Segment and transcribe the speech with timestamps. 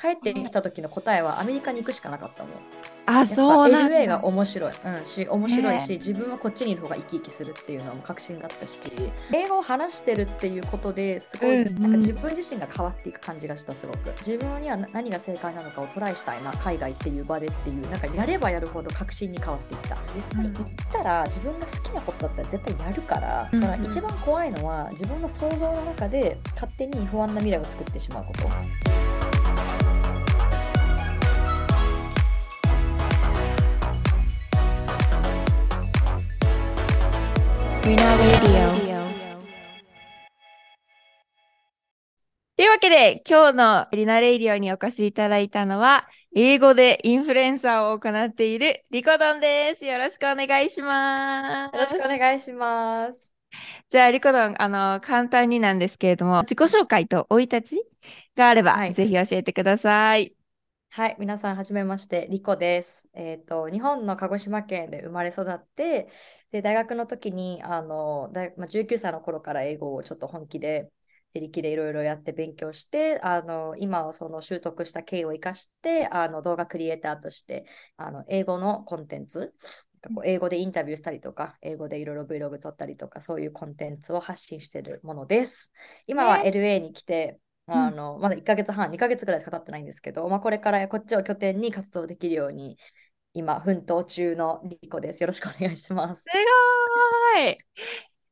[0.00, 2.52] 帰ってきた時の答えはアメリカに行くしかなかったもん。
[3.06, 4.18] あ、そうなん LA だ。
[4.18, 8.78] が面白い、うん、し面白いし、自分はこっちにいる方が生き生きするっていうのも確信があったし
[9.32, 14.10] 英語を話してるっていうことですごい、なんか自分自身が変わっていく感じがしたすごく。
[14.18, 19.96] 自分にはな何が正解なのかをトライしたいな海外っていう場でっていうなんかやればやるほど確信に変わっていった。
[20.14, 29.27] 実際行ったら自分が好きなことだったら絶対やるからだから一番怖いのは自分の想像の中で勝手に不安な未来を作ってしまうこと。
[37.84, 38.78] Rina Radio
[42.56, 49.86] というわけで、今日のリナレイディオにお越しいただいたのは、英語でインフルエンサーを行っているリコドンです。
[49.86, 51.76] よろしくお願いします。
[51.76, 53.32] よろしくお願いします。
[53.88, 57.82] じゃあ、リコドン、あの、簡単になんですけれども、自己紹介と生い立ち
[58.36, 60.37] があれば、はいぜひ教えてください。
[60.90, 63.08] はい、皆さん、はじめまして、リコです。
[63.12, 66.08] えっと、日本の鹿児島県で生まれ育って、
[66.50, 70.90] で、大学の時に、あの、大まあ、19歳の頃から英語をちょっと本気で、
[71.34, 79.50] 自力でいろいろやって勉強して、あの、今はその習得した経緯を生かして、あの、動画クリエイターとして、あの、英語のコンテンツ、なん
[80.00, 85.70] かこう英語でインタビューしたりとか、英語でいろいろ Vlog 撮ったりとか、そういうコンテンツを発信しているものです。
[86.06, 92.78] 今は LA に来て、あのまだ1ヶ月半、2ヶ月ぐらいしか経ってないんですけど、まあ、これからこっちを拠点に活動できるように、
[93.34, 95.22] 今、奮闘中のリコです。
[95.22, 96.22] よろしくお願いします。
[96.22, 96.26] す
[97.34, 97.58] ごーい。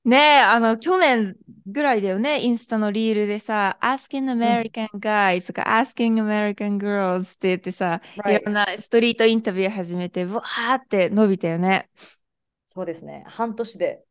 [0.04, 11.90] ねえ、あの、去年ぐらいだよね、インスタのリールでさ、Asking American Guys とか Asking American Girls って言ってさ、い Right ろんなストリートインタビュー始めて、わーって伸びたよね。
[12.66, 14.05] そうですね、半年で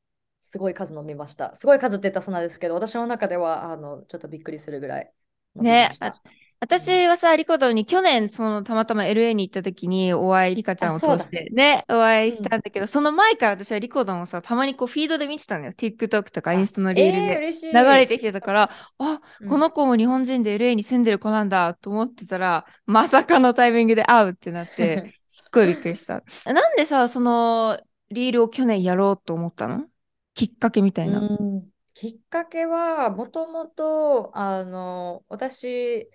[0.48, 1.56] すごい数伸びました。
[1.56, 5.12] すごい数って言ったらそんなですけど、私の中ではあのちょっとびっくりするぐらい
[5.56, 6.12] 伸びました。
[6.12, 15.74] ね私はさ、リコドに去年、そのたまたま LA に行った時にお会い、リカちゃんを通してね、お会いしたんだけど、その前から私はリコドンをさ、たまにこうフィードで見てたのよ。
[15.74, 17.72] TikTok とかインスタのリールえー、で。
[17.72, 26.24] 流れてきてたから、あ、うんこの子も日本人で LA に住んでる子なんだと思ってたら、まさかのタイミングで会うってなって、 すっごいびっくりした。
[26.46, 27.80] なんでさ、その
[28.12, 29.86] リールを去年やろうと思ったの？
[30.36, 31.22] きっかけみたいな。
[31.94, 36.10] きっかけは、もともと、あの、私、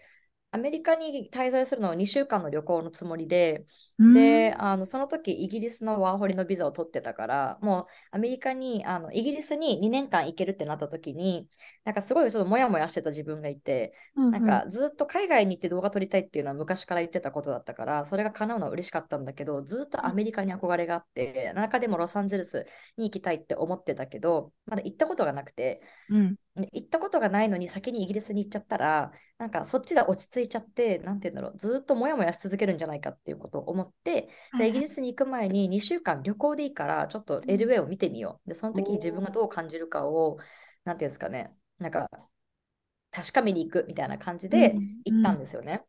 [0.52, 3.66] アメリカに滞在するのは2週間の旅行のつもりで、
[3.98, 4.14] うん。
[4.14, 11.48] で、あのその時イギリスのワーホリのビザを取ってたから、もうアメリカに、あのイギリスに2年間行けるってなった時に、
[11.84, 22.66] なんかすごいちょっとモヤモヤしてた自分がいて、うんなんかずっと海外に行って動画撮りたいっていうのは昔から言ってたことだったから、それが叶うのは嬉しかったんだけど、ずっとアメリカに憧れがあって、中でもロサンゼルス
[22.96, 26.36] に行きたいって思ってたけど、まだ行ったことがなくて、うん。
[26.49, 38.48] で行ったことがないのに先にイギリスに行っちゃったら、なんかそっちで落ち着いちゃって、なんて言うんだろう、ずっとモヤモヤし続けるんじゃないかっていうことを思って、じゃあイギリスに行く前に2週間旅行でいいから、ちょっと LA を見てみよう。
[38.48, 40.38] で、その時に自分がどう感じるかを、
[40.84, 42.08] なんていうんですかね、なんか
[43.10, 45.84] 確かめに行くみたいな感じで行ったんですよね。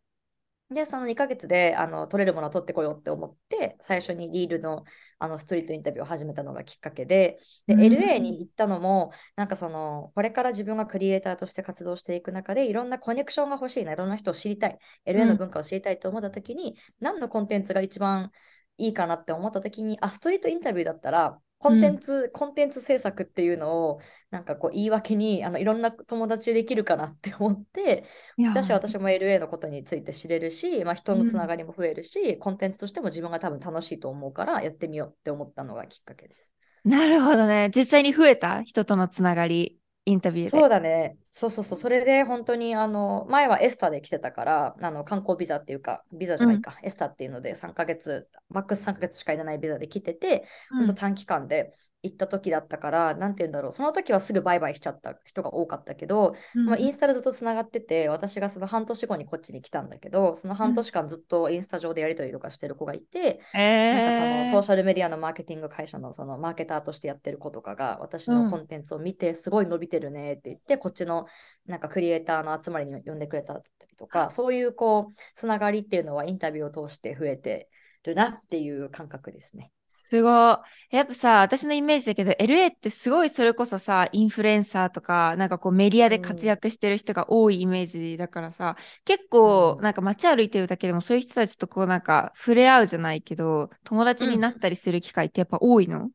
[0.71, 4.85] で、その2ヶ月であの撮れるものを撮ってこようって思って、最初にリールの
[5.19, 7.37] あのストリートインタビューを始めたのがきっかけで、
[7.67, 7.81] で、うん。
[7.81, 18.31] LA に行ったのも、なんかその、これから自分がクリエイターとして活動していく中で、いろんなコネクションが欲しいな、いろんな人を知りたい、LA の文化を知りたいと思った時に、何のコンテンツが一番
[18.77, 23.99] いいかなって思った時に、あ、ストリートインタビューだったら、コンテンツ、コンテンツ制作っていうのを、
[24.31, 28.03] なんかこう言い訳にあのいろんな友達できるかなって 思って、
[28.43, 36.55] 私は私も LA のことについて知れるし、まあ、人のつながりも増えるし、コンテンツとしても自分が多分楽しいと思うからやってみようって思ったのがきっかけです。
[36.83, 37.69] なるほどね。
[37.75, 38.63] 実際に増えた？
[38.63, 40.51] 人とのつながり、インタビューで。
[40.51, 41.17] そうだね。
[41.29, 41.79] そうそうそう。
[41.79, 71.27] それで本当にあの前はエスタで来てたから、あの観光ビザっていうか、ビザじゃないか、エスタっていうので3ヶ月、マックス3ヶ月しかいらないビザで来てて、うん本当短期間で行った時だったから、なんて言うんだろう、その時はすぐバイバイしちゃった人が多かったけど、うんまあ、インスタでずっとつながってて、私がその半年後にこっちに来たんだけど、その半年間ずっとインスタ上でやり取りとかしてる子がいて、なんかそのえソーシャルメディアのマーケティング会社のそのマーケターとしてやってる子とかが私のコンテンツを見てすごい伸びてるねって言って、こっちの
[71.67, 73.61] なんかクリエイターの集まりに呼んでくれたり
[73.97, 77.69] とか、そういうこうつながりっていうのはインタビューを通して増えて
[78.03, 79.71] るなっていう感覚ですね。
[80.11, 80.95] すごい。
[80.95, 88.75] やっぱさ、私のイメージだけど、LA ってすごいそれこそさ、インフルエンサーとか、なんかこうメディアで活躍してる人が多いイメージだからさ、
[89.05, 89.83] 結構うん。
[89.83, 96.09] なんか街歩いてるだけでもそういう人たちとこうなんか触れ合うじゃないけど、友達になったりする機会ってやっぱ多いの？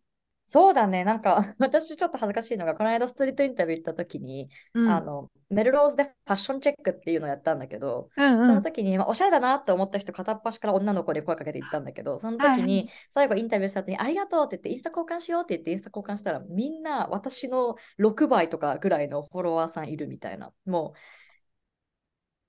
[0.48, 1.04] そうだね。
[1.04, 4.88] なんか、 私ちょっと恥ずかしいのが、この間ストリートインタビュー行った時に、うん。
[4.90, 8.60] あの、メルローズでファッションチェックっていうのをやったんだけど、そうんうん。
[8.60, 12.60] の時に、まあ、おしゃれだなって思った人片っ端から女の子に声かけて行ったんだけど、そのはいはい。
[12.60, 20.52] 時に最後インタビューした後にありがとうって言ってインスタ交換しようって言ってインスタ交換したらみんな私の6倍とかぐらいのフォロワーさんいるみたいな。
[20.64, 20.98] もう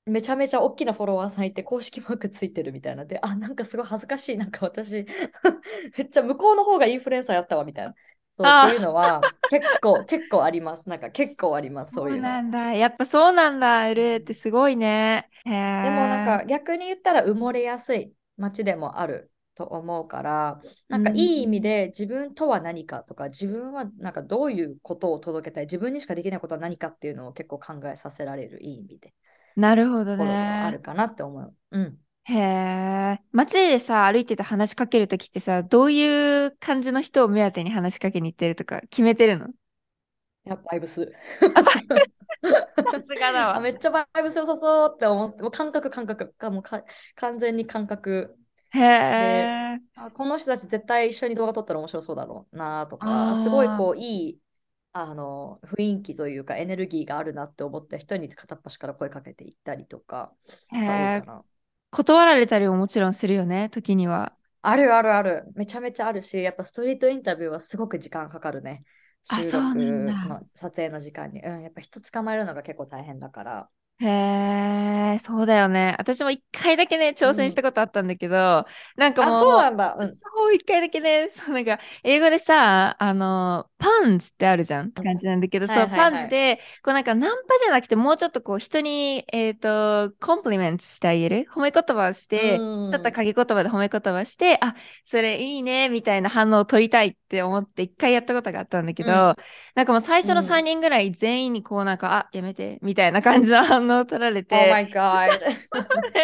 [0.07, 3.05] めちゃめちゃ大きなフォロワーさんいて公式マークついてるみたいな。
[3.05, 4.37] で、あ、なんかすごい恥ずかしい。
[4.37, 5.05] なんか私
[5.97, 7.95] めっちゃ向こうの方がインフルエンサーやったわみたいな。
[8.37, 10.89] そうっていうのは結構結構あります。
[10.89, 11.93] なんか結構あります。
[11.93, 12.37] そうそういうの。
[12.37, 12.73] なんだ。
[12.73, 13.87] やっぱそうなんだ。
[13.87, 15.29] LA ってすごいね。
[15.45, 15.51] へ
[15.81, 16.41] でもなんえ。
[16.41, 21.61] か逆に言ったら埋もれやすい街でもあると思うから、うなんかいい意味ん。
[21.61, 29.13] で自分とは何かとか、自分はなんかどういうことを届けたい、自分にしかできないことは何かっていうのを結構考えさせられるいい意味で、
[29.57, 30.81] なるほどところではあるね。
[30.81, 31.55] かなって思う。
[31.71, 31.99] うん。
[32.25, 33.21] へえ。
[33.31, 39.47] 街でさ、歩いてて話しかけるときってさ、どういう感じの人を目当てに話しかけに行ってるとか決めてるの？
[40.45, 41.11] やっぱバイブス。
[41.53, 41.87] あ、バイ
[42.91, 43.61] さすがだ あ、わ。
[43.61, 46.83] めっちゃバイブス良さそうって思って、もう感覚感覚がもうか
[47.15, 48.37] 完全に感覚
[48.73, 48.79] へ
[49.17, 49.79] で、え。
[49.95, 54.41] あ、この人たち絶対一緒に動画撮ったら面白そうだろうなとか、すごいこういい
[55.01, 60.33] あの雰囲気というかエネルギーがあるなって思った人に片っ端から声かけていったりとか。
[61.91, 64.33] 断られたりももちろんするよね、時には。
[64.61, 65.45] あるあるある。
[65.55, 68.83] めちゃめちゃあるし、やっぱストリートインタビューはすごく時間かかるね。
[69.29, 70.25] あ、収録だ。
[70.27, 71.41] の撮影の時間に。
[71.41, 73.69] うん、やっぱ人捕まえるのが結構大変だから。
[73.99, 74.07] へ
[75.15, 75.95] え、そうだよね。
[75.97, 77.55] 私も一回だけね、挑戦しうん。
[77.55, 78.65] たことあったんだけど、
[78.95, 79.95] なんかあ、そうもなんだ。
[79.99, 80.07] うう、ん。
[80.07, 84.89] そう、一回だけね、そう、なんか、英語でさ、あの、パンズってあるじゃん？
[84.89, 86.17] って感じなんだけど、はいそう、パン。
[86.17, 91.47] ズで、こうなんか、ナンパじゃなくて、もうちょっとこう、人に、えっと、コンプリメントしてあげる？
[91.51, 93.13] 褒め言葉をしうて、ちょっとん。
[93.13, 99.35] 陰言葉で褒め言葉して、あ、それいいね、みたいな反応を取りたいって思って、一回やったことがあったんだけど、うん。
[99.75, 100.65] なんかもう最初の3うん。
[100.65, 105.41] 人ぐらい全員にこうなんか、あ、やめて、みたいな感じの反を取られ Oh て、my god.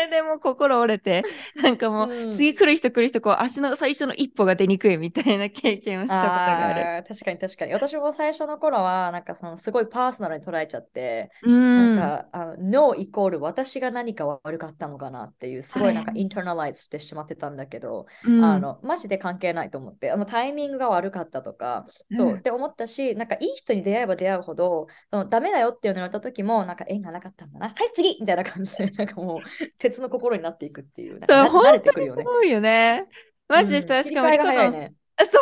[0.09, 1.23] でも心折れて、
[1.55, 2.29] なんかもううん。
[2.29, 6.91] 次来る人来る人、こう足の最初の一歩が出にくいみたいな経験をしたことがある。
[7.07, 7.73] 確かに確かに。
[7.73, 11.89] 私も最初の頃は、なんかそのすごいパーソナルに捉えちゃって、うなん。
[11.89, 16.23] か、あの、ノーイコール私が何か悪かったのかなっていう、すごいなんかイ。
[16.25, 18.43] ンターナライズしてしまってたんだけど、うん。
[18.43, 22.41] あの、マジで関係ないと思って、あのタイミングが悪かったとか、そうっ。
[22.41, 27.67] て思ったし、なんかいい人に出会えば出会うほど、そのダメだよっていうのを言われた時も、なんか縁がなかったんだな。
[27.69, 29.41] はい、次みたいな感じで、なんかもう、
[29.77, 32.23] 鉄の心になっていくっていう、そう、な慣れてくるよね。
[32.23, 33.07] にすごいよね。
[33.47, 35.39] マジでうん、さ、しかもそ。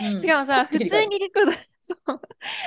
[0.00, 0.18] うう。
[0.18, 0.78] しかん、もさ、普。
[0.78, 1.58] 通にリコの、そ
[2.14, 2.20] う、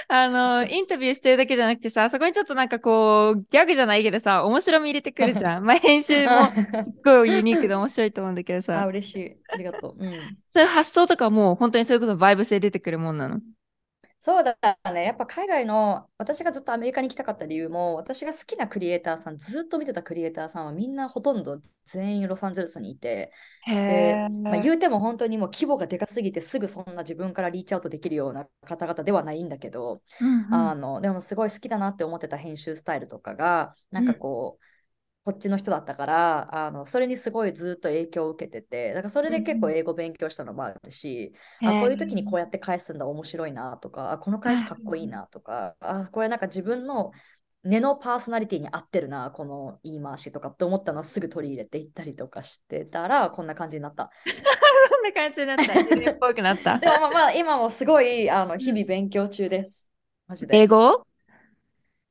[0.07, 5.63] あの、 インタビューしてるだけじゃなくてさ、そこにちょっとなんかこう、ギャグじゃないけどさ、面白み入れてくるじゃん。
[5.65, 6.45] まあ、編集も
[6.81, 9.37] すっごいユニークで面白いと思うんだけどさ、あ、嬉しい。
[9.49, 9.95] ありがとう。
[9.99, 10.37] うん。
[10.47, 13.39] そういう発想とかも本当にそういうことバイブスで出てくるもんなの。
[14.25, 14.57] そうだ
[14.93, 15.03] ね。
[15.03, 23.33] やっぱ海外の、私がずっとアメリカに来たかった理由も、私が好きなクリエイターさん、ずっと見てたクリエイターさんはみんなほとんど全員ロサンゼルスにいて、
[23.67, 24.61] へで、まあ、え。
[24.61, 34.19] 言うても本当にもう規模がでかすぎてすぐそんな自分からリーチアウトできるような方々ではないんだけど、うんあの、でもすごい好きだなって思ってた編集スタイルとかが、なんかうん。
[35.23, 39.75] こう、こっちの人だったから、あの、それにすごいずっと影響を受けてて、だからそれで結構うん。
[39.75, 42.41] 英語勉強したのもあるし、へあ、こういう時にこうえ。
[42.41, 47.11] やって返すんだ、面白いなとか、あ、このはい返しかっこいいなとか、あ、これなんか自分の
[47.63, 54.11] 根のパーソナリティに合ってるな、この言い回しとかって思ったのをすぐ取り入れていったりとかしてたら、こんな感じになった。
[54.89, 55.73] そんな感じになった。
[56.13, 56.81] っぽくなった。
[56.81, 59.89] でもまあまあ、今もすごい、あの、日々勉強中です。
[60.27, 60.63] マジで。
[60.63, 61.05] 英語？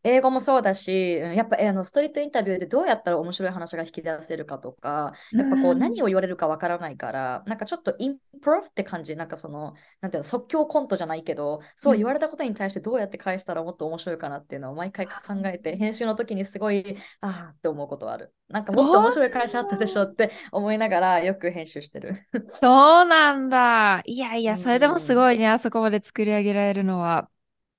[0.04, 6.02] 英語もそうだし、うんやっぱ、えあのストリートインタビューでどうやったら面白い話が引き出せるかとか、うやっぱこう何ん。
[6.02, 18.34] を言われるかわからないから、なんかちょっとインプロフって感じ、なんかその、なんていうの、即興コントじゃないけど、そう言われたことに対してどうやって返したらもっと面白いかなっていうのを毎回考えて、編集の時にすごい、ああって思うことはある。
[18.48, 22.14] なんかもっと面白い返しあったでしょって思いながらよく編集してる。
[22.62, 24.02] そうなんだ。
[24.06, 25.16] いやいうや、それでもすん。
[25.16, 27.28] ごいね、あそこまで作り上げられるのは。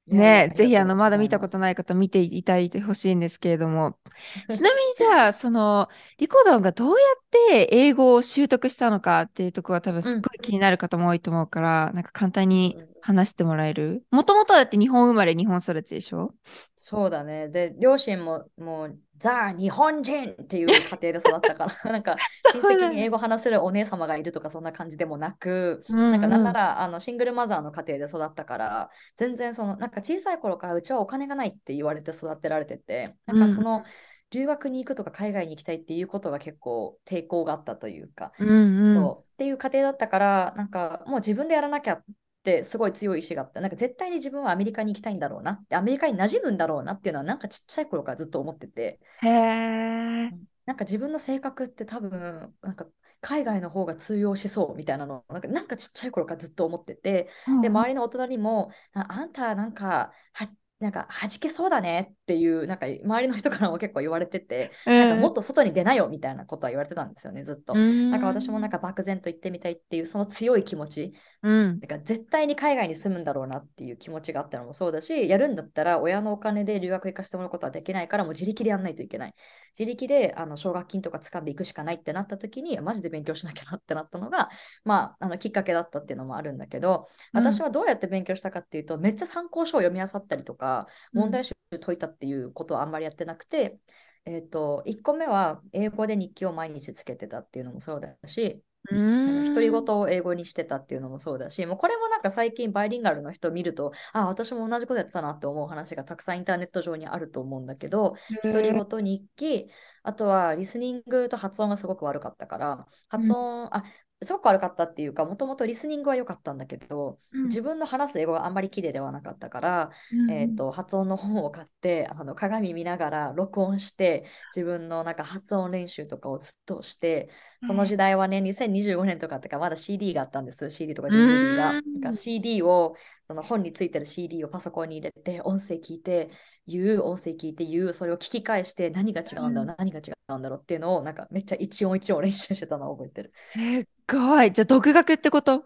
[0.07, 1.57] ねぜひあの、まだ見たこと。
[1.59, 3.97] ない方見ていただいてほしいんですけれども。
[4.49, 10.33] ちなみにじゃあ、その、リコドンがどうやって英語を習得したのかっていうところは多分すっごうん。
[10.35, 14.05] い気になる方も多いと思うから、なんか簡単にうんうん話してもらえる？
[14.11, 16.33] もともとだって日本生まれ、日本育ちでしょ？
[16.75, 17.49] そうだね。
[17.49, 22.61] で、両親ももう、ザ・日本人っていう家庭で育ったから、 なんか親。
[22.63, 26.59] 戚に英語話せるお姉様がいるとかそんな感じでもなく、うなんかなんなんうん。
[26.59, 33.83] らあのシングルマザーの家庭で育ったから、全然その、なんか小さい頃からうちはお金がないって言われて育てられてて、なんうんかその、
[34.31, 39.11] 留学に行くとか海外に行きたいっていうことが結構抵抗があったというか、うんうん。
[39.11, 39.33] そう。
[39.33, 42.03] っていう家庭だったから、なんかもう自分でやらなきゃっ
[42.43, 43.61] てすごい強い意志があった。
[43.61, 45.63] なんか絶対に自分はアメリカに行きたいんだろうな。
[45.71, 48.99] アメリカに馴染むんだろうなっていうのはなんかちっちゃい頃からずっと思ってて。
[49.23, 50.31] へえ。
[50.65, 52.87] なんか自分の性格って多分、なんか
[53.21, 79.33] 海外の方が通用しそうみたいなのなんかなんかちっちゃい頃からずっと思ってて、で、周りの大人にも、ああんたなんかはなんか弾けそうだねっていうなんか周りの人からも結構言われてて、なんかもっと外に出なよみたいなことは言われてたんですよねずっと、なんか私もなんか漠然と行ってみたいっていうその強い気持ち、うん、なんか絶対に海外に住むんだろうなっていう気持ちがあったのもそうだしやるんだったら親のお金で留学行かせてもらうことはできないからもう自力でやんないといけない。
[79.77, 84.49] 自力であの奨学金とか掴んでいくしかないってなった時にマジで勉強しなきゃなってなったのが
[84.85, 93.79] まああのきっかけだったっていうのもあるんだけど私はどうやって勉強したかっていうと、うん、めっちゃ参考書を読み漁ったりとか問題集解いたっていうことはあんまりやってなくて、
[94.25, 109.69] えっ、ー、と、1個目は英語で日記を毎日つけてたっていうのもそうだし、独り言を英語にしてたっていうのもそうだし、もうこれもなんか最近バイリンガルの人を見ると、あ、私も同じことやってたなって思う話がたくさんインターネット上にあると思うんだけど、独り言日記、
[110.03, 113.83] あとはリスニングと発音がすごく悪かったから、発音、うん、あ、
[114.23, 124.25] すごく悪かったっていうか、もともとリスニングは良かったんだけど、うん、自分の話す英語があんまり綺麗ではなかったから、うん、えーと、発音の本を買ってあの鏡見ながら録音して
[124.55, 127.29] 自分のなんか発音練習とかをずっとして
[127.65, 130.69] その時代はね2025年とかってかまだ CD があったんです。
[130.69, 131.81] CD とか DVD が。
[132.07, 136.29] うん、CD をその本についてる CD をパソコンに入れて音声聞いて
[136.67, 143.31] 言う音声聞いて言うそれを聞き返して何が違うんだろう、何が違うんだろうっていうのをなんかめっちゃ一音一音練習してたのを覚えてる。
[143.33, 144.51] すっごい。
[144.51, 145.65] じゃあ独学ってこと？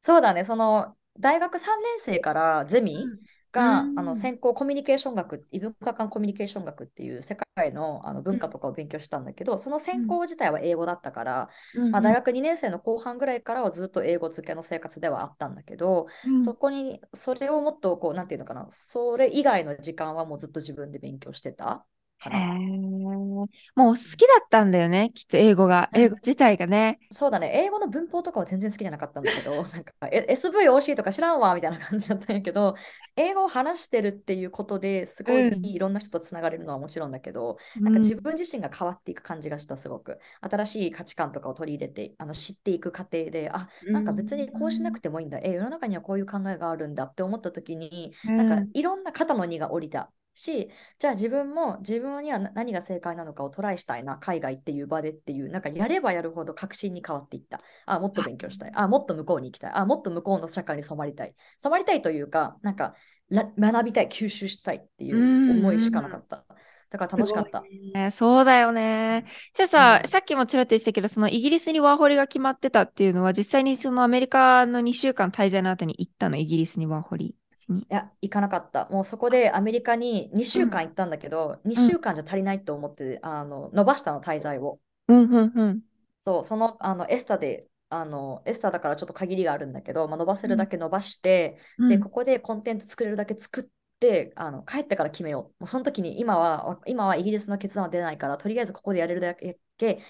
[0.00, 0.44] そうだね。
[0.44, 3.18] その大学3年生からゼミが、うん、
[3.52, 16.06] あの専攻コミュニケーション学、異文化間コミュニケーション学っていう世界のあの文化とかを勉強したんだけど、うん、その専攻自体は英語だったから、うん、まあ、大学2年生の後半ぐらいからはずっと英語付けの生活ではあったんだけど、
[16.44, 21.86] そこにそれをもっとこう、なんていうのかな、それ以外の時間はもうずっと自分で勉強してた。
[22.18, 22.38] かな。
[22.58, 26.98] もう好きだったんだよね、きっと英語が、英語自体がね。
[27.10, 32.74] そうだね、英語の文法とかは全然好きじゃなかったんだけど、 なんか SVOC とか知らんわみたいな感じだったんやけど、
[33.16, 40.18] 英語を話してるっていうことですごいいろんな人とつながれるのはもちろんだけど、うん、なんか自分自身が変わっていく感じがした、すごく。
[40.40, 50.10] 新しい価値観とかを取り入れて、あの知っていく過程で、あ、なんか別にこうしなくてもいいんだ、え、世の中にはこういう考えがあるんだって思った時に、なんかいろんな肩の荷が下りた。
[50.38, 57.60] し、じゃあ自分も自分には何が正解なのかをトライしたいな、海外っていう場でっていう、なんかやればやるほど確信に変わっていった。
[57.86, 58.72] あ、もっと勉強したい。
[58.74, 59.70] あ、もっと向こうに行きたい。
[59.74, 61.34] あ、もっと向こうの社会に染まりたい。
[61.58, 62.94] 染まりたいというか、なんか
[63.30, 66.44] 学びたい、吸収したいっていう思いしかなかった。
[66.90, 67.62] だから楽しかった。
[67.92, 69.26] ね、そうだよね。
[69.52, 77.34] じゃあさ、うん、さっきもちらっと言ったけど、そのイギリスにワーホリが決まってたっていうのは、実際にそのアメリカの2週間滞在の後に行ったの、イギリスにワーホリ。
[77.70, 78.88] いや、行かなかった。
[78.90, 84.78] もうそこでアメリカに2週間行ったんだけど、うん、2週間じゃ足りないと思って、あの伸ばしたの、滞在を。
[85.08, 85.80] うんうんうん。
[86.20, 93.64] そう、そのあのエスタで、あのエスタだからちょっと限りがあるんだけど、まあ、伸ばせるだけ伸ばして、うん、で、ここでコンテンツ作れるだけ作っ
[94.00, 95.62] であの帰ってから決めよう。
[95.62, 99.58] もうその時に今は今はイギリスの決断は出ないからとりあえずここでやれるだけ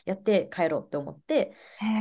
[0.04, 1.54] やって帰ろうって思って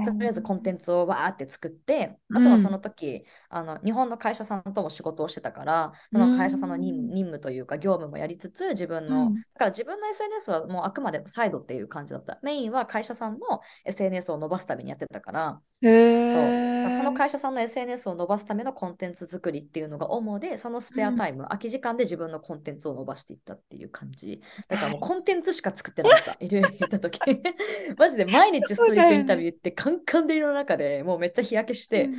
[0.06, 12.40] とりあえずコンテンツをわーって作ってあとはその時、うん、あの日本の会社さんとも仕事をしてたからその会社さんの任務というか業務もやりつつ自分の、うん、だから自分の SNS はもうあくまでサイドっていう感じだった。
[12.44, 15.62] メインは会社さんの SNS を伸ばすためにやってたから。
[15.82, 24.42] そうその会社さんの SNS を伸ばすためのコンテンツ作りっていうのが主でそのスペアタイム、うん、空き時間で自分のコンテンツを伸ばしていったっていう感じ。
[24.68, 27.20] だからもうコンテンツしか作ってなかった LA 行った時。
[27.98, 32.16] マジで毎日ストリートインタビューってカンカン照りの中でもうめっちゃ日焼けして、うん、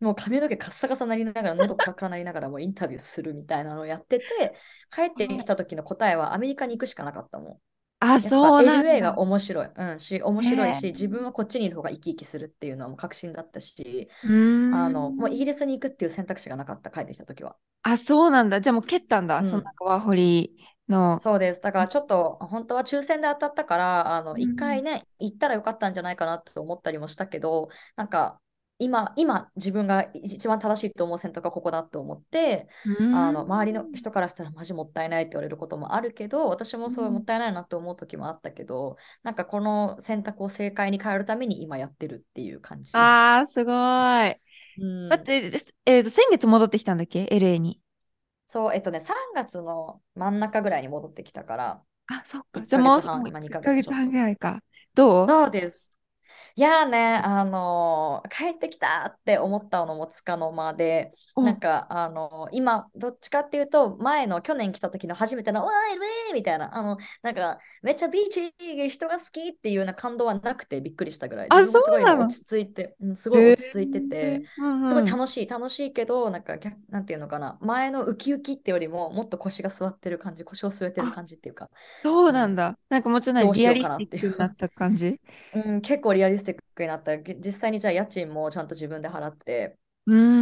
[0.00, 4.54] もう髪の毛カッサカサなりながら、喉カラカラなりながらもうインタビューするみたいなのをやってて、
[4.90, 7.58] 帰ってきた時の答えはアメリカに行くしかなかったもん。
[8.00, 8.90] あ、そうなんだ。
[8.90, 9.70] LA が面白い。
[9.74, 17.56] うん、し、面白いし、自分はこっちにいる方が生き生きするっていうのはもう確信だったし、あの、もうイギリスに行くっていう選択肢がなかった、帰ってきた時は。
[17.82, 18.60] あ、そうなんだ。
[18.60, 20.56] じゃあもう蹴ったんだ、うん、そのワーホリ
[20.88, 21.18] の。
[21.18, 21.62] そうです。
[21.62, 28.40] だからちょっと、本当は抽選で当たったから、あの、一回ね、行ったらよかったんじゃないかなと思ったりもしたけど、なんか、
[28.78, 32.68] 今、今、自分が一番正しいと思う選択はここだと思って、
[33.10, 42.92] あの周りの人からしたらマジもったいないって言われることもあるけど、私もそうもったいないなと思う時もあったけど、なんかこの選択を正解に変えるために今やってるっていう感じ。
[42.94, 43.74] ああ、すごい。
[44.80, 45.50] うん、だって、
[45.86, 47.80] えーと、先月戻ってきたんだっけ ?LA に。
[48.46, 51.82] そう、えっとね、3月の真ん中ぐらいに戻ってきたから。
[52.06, 52.62] あ、そっか。
[52.62, 53.04] じゃあもう、1
[53.60, 54.62] ヶ月半ぐらいか。
[54.94, 55.28] どう？
[55.28, 55.92] そうです。
[56.56, 68.54] いやーね、あのー帰ってきたって思ったのもつかの間で、なお、んか、あのー今、どっちかっていうと、前の去年来た時の初めての、わーい、ウェーみたいな、あの、なんか、めっちゃビーチ、
[68.90, 73.44] 人が好きっていうような感動はなくてびっくりしたぐらい、自あ、そ分はすごいうな落ち着いて、うんすごい。
[73.46, 74.42] 落ち着いてて、
[74.82, 75.00] すご。
[75.00, 81.70] い楽しい、楽しいけど、なんか、逆なんていうのかな、前のウキウキってよりも、もっと腰が座ってる感じ、腰を据えてるあ、感じっていうか、
[82.02, 82.78] そううん、なんだ。
[82.88, 84.20] なんかもうちょっとリアリスティッ。
[84.20, 85.20] クになった感じ？
[85.52, 87.16] うん、結構リアリスティックになった。
[87.18, 89.78] げ実際にじゃあ家賃もちゃんと自分で払って、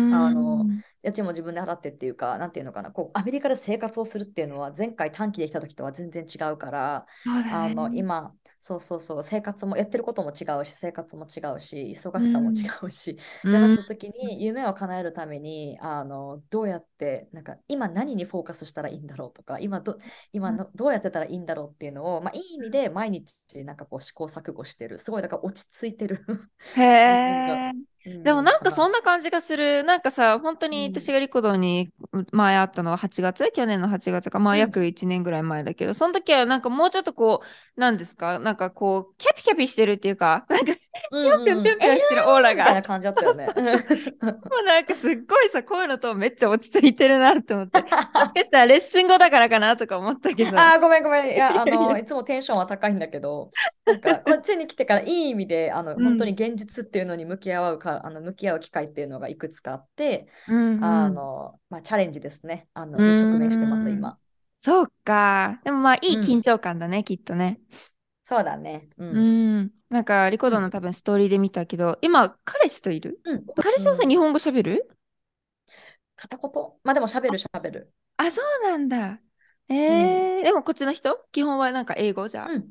[0.08, 0.82] あの、ん。
[1.02, 7.50] 家賃も自分で払ってっていうか、なんていうのかな、こう、アメリカで生活をするっていうのは、前回短期で来た時とは全然違うから、ね。
[7.52, 12.76] あの、今、そうそうそう、生活も、やってることも違うし、生活も違うし、忙しさも違うん。
[12.86, 13.76] うし、ってなっうん。
[13.76, 19.98] た時に、夢を叶えるために、あの、どうやって、なんか、今何にフォーカスしたらいいんだろうとか、今ど、
[20.32, 24.98] 今のどうやってたらいいんだろうっていうのを、まあ、いい意味で毎日、なんかこう、試行錯誤してる。
[24.98, 26.24] すごい、だから落ち着いてる。
[26.76, 27.74] へえ。
[28.06, 28.86] うん、でもなんかそ。
[28.88, 29.84] んな感じがする。
[29.84, 31.92] なんかさ、本当うん、に私がリコ動に
[32.32, 37.42] 前会ったのは8月去年の8月か、まあうん、約1年ぐらい前だけど、その時はなんかもうちょっとこ
[37.76, 38.38] う、なんですか？
[38.38, 40.72] なんかこう、キャピキャピしてるっていうか、なんか
[41.02, 41.38] ぴうん、うん、うん。
[41.38, 42.74] ょんぴょんぴょんぴょんしてるオーラいみたいが。
[42.74, 43.56] な感じだったよね。
[44.48, 47.82] もうなんかすっごいさ、こういうのとめっちゃ落ち着いてるなって思って、
[48.16, 50.56] もしかしたらレッスン後だからかなとか思ったけど。
[50.56, 51.34] あー、ごめんごめん。
[51.34, 56.34] いや、あの、いつもテンションは高いんだけど、なんか、こっちに来てからいい意味で、あの、本当にうん。
[56.34, 60.78] 現実っていうのに向き合うか、あの、向き合う機会っていうのがいくつかあって、うんうん。
[60.78, 62.68] あの、まあ、チャレンジですね。
[62.74, 63.90] あうの、に直面してます。
[63.90, 64.18] 今。
[64.58, 65.60] そうか。
[65.64, 66.42] でもまあいい緊うん。
[66.42, 67.60] 張感だね、きっとね。
[68.22, 68.88] そうだね。
[68.98, 69.20] うう
[69.62, 69.70] ん。
[69.96, 69.98] ん。
[69.98, 70.52] なんか、リコうん。
[70.52, 73.20] ードの多分ストーリーで見たけど、今、彼氏といる？
[73.24, 73.46] うん。
[73.56, 74.08] 彼氏はさ、うん。
[74.08, 74.88] 日本語喋る？
[76.16, 76.52] 片言？
[76.84, 77.92] まあ、でも喋る喋る。
[78.16, 79.20] あ、そうなんだ。
[79.86, 80.30] うん。
[80.38, 81.26] えー、でもこっちの人？
[81.32, 82.48] 基本はなんか英語じゃあ。
[82.50, 82.70] うん。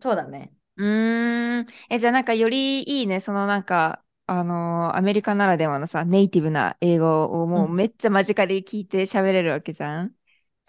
[0.00, 0.52] そうだね。
[0.76, 1.66] うーん。
[1.90, 7.76] え、じゃあなんかよりいいね、そのなんか、あのーアメリカならではのさ、ネイティブな英語をもううん。
[7.76, 10.14] めっちゃ間近で聞いて喋れるわけじゃん？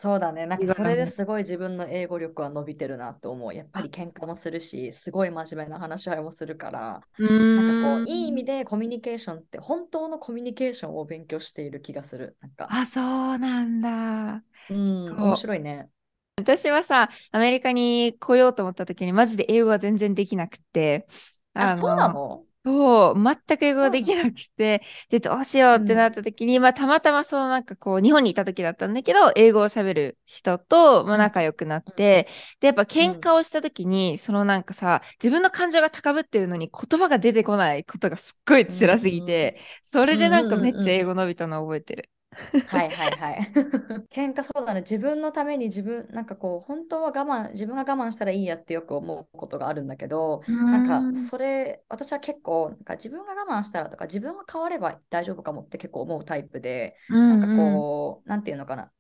[0.01, 0.46] そうだね。
[0.48, 1.05] なんかそれで。
[1.05, 3.53] すごい自分の英語力は伸びてるなと思う。
[3.53, 8.46] やっぱり喧嘩もするし、すごい真面目な話し合いもするから、うなんかこーう、いい意味ん。
[8.46, 12.36] でコミュニケーションって、本当のコミュニケーションを勉強している気がする。
[12.41, 14.43] なんか、あ、そうなんだ。
[14.69, 15.36] うん、面。
[15.36, 15.91] 白いね。
[16.38, 21.08] 私はさ、アメリカに来ようと思った時に、マジで英語が全然できなくて、
[21.54, 22.45] あ、そうなの？
[22.63, 32.28] そう、全く英語ができなくて、で、どうしようってなっうん、た時に、まあ、たまたまそのなんかこう、日本にいた時だったんだけど、英語を喋る人と、まあ、うん、仲良くなって、
[32.60, 40.67] で、やっぱうん、喧嘩をした時に、そのなんかさ、自分の感情が高ぶってるのに言葉が出てこないことがすっごいうん、辛すぎて、それうん、でなんかうん、うん。
[40.67, 42.10] めっちゃ英うん語伸びたのを覚えてる。
[42.65, 43.54] はいはいはい。
[44.10, 44.82] 喧嘩そうだね。
[44.82, 51.32] 自分のために自分、なんかこう、本当は我慢、自分が我慢したらいいやってよく思うことがあるんだけど、なんかん。
[51.32, 57.88] それ、私は結構、なんか自分が我慢したらとか、自分が変われば大丈夫かもって結構思うタイプで、うなんかんうん。
[57.88, 58.84] こう、なんていうのかな。
[58.86, 58.91] っ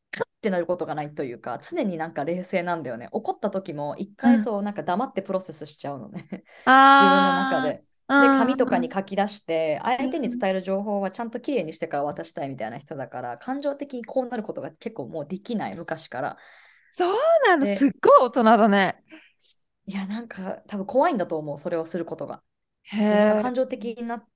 [0.41, 3.09] てなることがないというか、常になんか冷静なんだよね。
[3.11, 4.31] 怒った時も一うん。
[4.31, 6.27] 回そうなんか黙ってプロセスしちゃうのね。
[6.99, 7.85] 自分の中あで。
[8.29, 10.05] 紙とかうんに書き出して、うん。
[10.05, 16.37] 相手に伝える情報はちゃんときれいにしてから渡したいみたいな人だから、感情的にこうなることが結構もうできない、昔から。
[16.91, 19.03] そうなの、すっで、ごい大人だね。
[19.85, 22.43] いや、なんか多分怖いんだと思う、それをすることが。
[22.83, 23.43] へ自分がえ。
[23.43, 24.27] 感情的になった、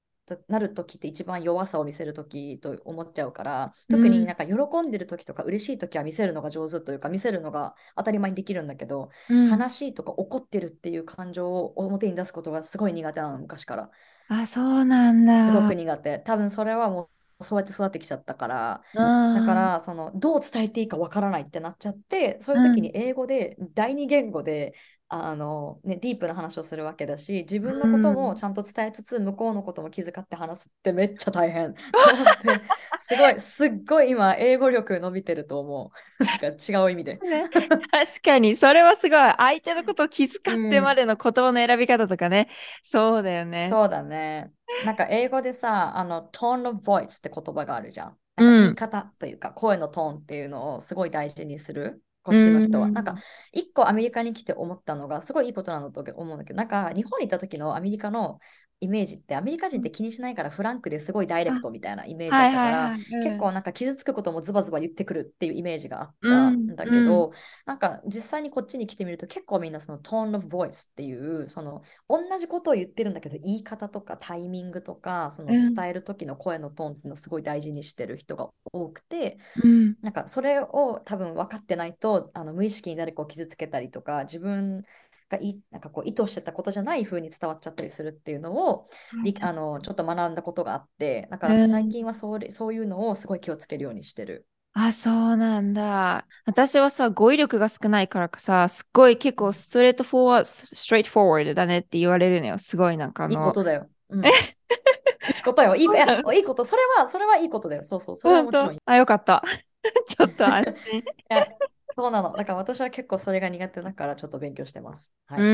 [0.47, 4.53] なる時って一番弱さを見せる時と思っちゃうから、うん、特になんか喜
[4.87, 9.47] んでる時とか嬉しい時は見せるのが上手というか、見せるのが当たり前にできるんだけど、うん。
[9.47, 13.91] 悲しいとか怒ってるっていう感情を表に出すことがすごい苦手なの、昔から。
[14.27, 15.75] あ、そうなんすごくだ。
[15.75, 16.19] 苦手。
[16.19, 24.73] 多分それはもうそうやって育ってきちゃったから、うん、うん、だからそのどう伝えていいかわからないってなっちゃって、そういう時うん、に英語で第二言語で
[25.07, 31.75] あの、ね、ディープな話をするわけだし、自分のこともちゃんと伝えつつ、向こうのことも気遣って話すってめっちゃ大変
[32.97, 36.25] すごい、すっごい今、英語力伸びてると思う。
[36.25, 37.21] なんか違う意味で。
[37.21, 37.49] ね、
[37.91, 39.19] 確かに、それはすごい。
[39.37, 40.95] 相手のことを気遣うってまん。
[40.95, 42.49] での言葉の選び方とかね。
[42.83, 43.79] そうだよね。
[43.79, 44.53] そうだね。
[44.81, 48.19] なんか英語でさ、あの、tone of voice って言葉があるじゃん。
[48.57, 52.03] 言いん、方というか、声のトーンっていうのをすごい大事にする。
[52.25, 52.89] こうっちの人は。
[52.89, 53.19] なんか、ん、
[53.53, 58.39] 一個アメリカに来て思ったのが、すごいいいことなんだと思うんだけど、なんか、日本に行った時のアメリカの
[58.81, 63.01] イメージって、アメリカ人って気にしないからフランクですごいダイレクあ、トみたいなイメージだはいったから、はいはい。
[63.11, 67.31] うん、結構なんか傷つくこともズバズバ言ってくるっていうイメージがあっうん、たんだけうん、ど、
[67.65, 84.83] なんか実際にこっちに来てみると結構みんなその tone of voice っていうその同じことを言ってるんだけど言い方とかタイミングとかそのうん、伝える時の声のトーンっていうのをすごい大事にしてる人が多くてうん、なんかそれを多分分かってないとあの無意識に誰かを傷つけたりとか自分
[85.29, 88.87] がいなんかこう意図してたことじゃない風に伝わっちゃったりするっていうのを、
[89.23, 94.47] りあのちょっと学んだことがあって、だから最近はそれ、そういうのをすごい気をつけるようにしてる。
[94.73, 96.27] あ、そうなんだ。
[96.45, 102.57] 私はさ、語彙力が少ないからかさ、すっごい結構ストレートフォワード、ストレートフォワードだねって言われるのよ。
[102.57, 103.89] すごいなんかあいいこの、とだよ。
[104.09, 105.75] うん、いいことよ。
[105.75, 106.65] いいいやいいこと。
[106.65, 107.83] それは、それはいいことだよ。
[107.83, 108.15] そうそう。
[108.15, 108.79] それは本もちろんいい。
[108.85, 108.91] 当？
[108.91, 109.43] あ、よかった。
[110.05, 111.03] ちょっと安心。
[111.97, 112.33] そうなの。
[112.35, 115.13] だから私は結構それが苦手だからちょっと勉強してます。
[115.27, 115.49] はうい。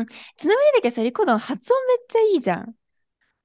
[0.00, 0.06] ーん。
[0.36, 2.74] ちなみにだけどさ、リコドン発音めっちゃいいじゃん。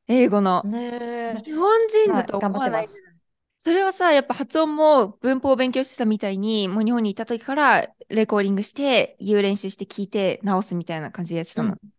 [0.08, 0.68] 英語の。
[0.68, 1.44] ねえ。
[1.46, 2.88] 日本人まあ、だと頑思わない。
[2.88, 3.22] 張ってます。
[3.60, 11.76] それはさ、やっぱ発音も文法を勉強してたみたいに、もう日本にいた時からレコーディングして、言う練習して聞いて直すみたいな感じでやってたの。
[11.76, 11.92] うん。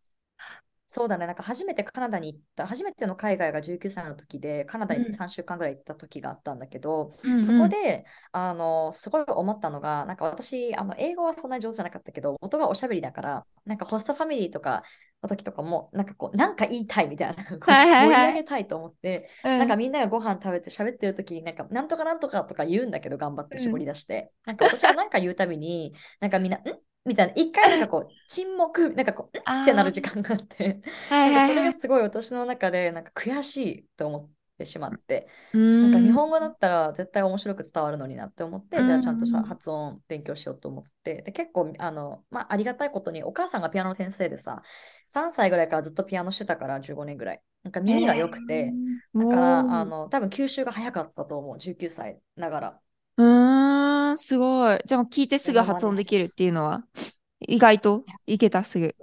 [0.95, 1.27] そうだね。
[1.27, 5.13] なんか初めてカナダに行った、初めての海外が19歳の時で、カナダにうん。
[5.15, 14.83] 3週間ぐらい行った時があったんだけど、うんそこで、あの、すごい思ったのが、なんか私、あの、英語はそんなに上手じゃなかったけど、元がおしゃべりだから、なんかホストファミリーとか
[15.23, 18.17] の時とかも、なんかこう、なんか言いたいみたいな、 こうはいはいはい。
[18.17, 19.59] 盛り上げたいと思って、うん。
[19.59, 24.31] なんかみんながご飯食べて喋ってる時に、なんか、なんとかなんとかとか言うんだけど、頑張って絞り出して。
[24.45, 26.63] なんか私がなんか言うたびに、なんかみんな、ん？
[27.05, 31.63] みたいな、一回なんかこう、 沈黙、なんかこう、んあってなる時間があって、ーはいそれ。
[31.63, 36.01] がすごい私の中で、なんか悔しいと思ってしまって、うなんか。
[36.01, 39.45] 日本語だったら絶対面白く伝わるのになって思って、うじゃあちゃんとさん。
[39.45, 44.63] 発音勉強しようと思って、で結構あの、まあ、ありがたいことにお母さんがピアノの先生でさ、
[45.07, 47.43] 3歳ぐらいからずっとピアノしてたから15年ぐらい。
[47.65, 49.85] なんかえ耳が良くて、ー、だからあ。
[49.85, 52.81] の多分吸収が早かったと思う、19歳ながら。
[54.17, 54.81] すごい。
[54.85, 55.61] じゃあもう聞いてすぐ。
[55.61, 56.85] 発音できるっていうのは、
[57.41, 58.05] 意外と？
[58.27, 58.65] いけた？
[58.65, 58.95] すぐ？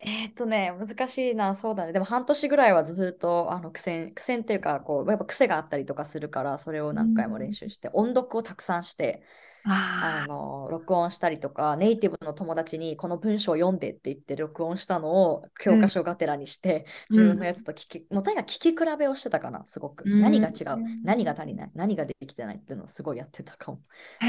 [0.00, 1.92] えーっとね、難しいな、そうだね。
[1.92, 7.54] でも半年ぐらいはずっとあの苦戦、苦戦っていうか、こう、やっぱ癖があったりとかするから、それをう何回も練ん。
[7.54, 9.22] 習して、音読をたくさんして、
[9.64, 20.04] ああの、録音したりとか、ネイティブの友達にこの文章を読んでって言って録音したのをあ、教うん、科書がてらにして、うん、自分のやつと聞き、もうとにかく聞き比べをしてたかな、すごく。
[20.04, 21.34] う何が違う、何がん。
[21.34, 22.56] 足りない、何ができてない？
[22.56, 23.80] っていうのをすごいやってたかも。
[24.20, 24.26] へ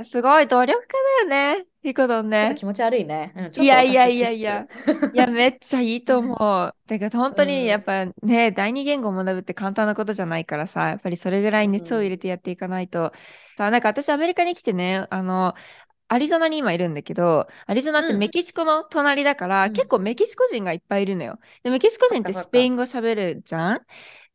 [0.00, 1.66] え、すごい努力家だよね。
[1.84, 2.36] リコドンね。
[2.36, 3.32] ちょっと気持ち悪いね。
[3.36, 4.18] うん、ちょいっとやいやい。
[4.18, 4.68] やいや。
[5.12, 6.76] いや、めっちゃいいと思う。
[6.88, 13.12] てか、本う当にやっん、ぱね、第二言語を学ぶって簡単なことじゃないからさ、やっぱりそれぐらうい熱を入れん、てやっていかないと。
[13.56, 15.54] さ、なんか私アメリカに来てね、あの、
[16.08, 19.72] アリゾナに今いるんだけど、アリゾナってうん、メキシコの隣だから、うん。
[19.72, 21.40] 結構メキシコ人がいっぱいいるのよ。
[21.64, 22.50] で、メキシコ人ってスかそっか。
[22.50, 23.86] ペイン語喋るじゃん？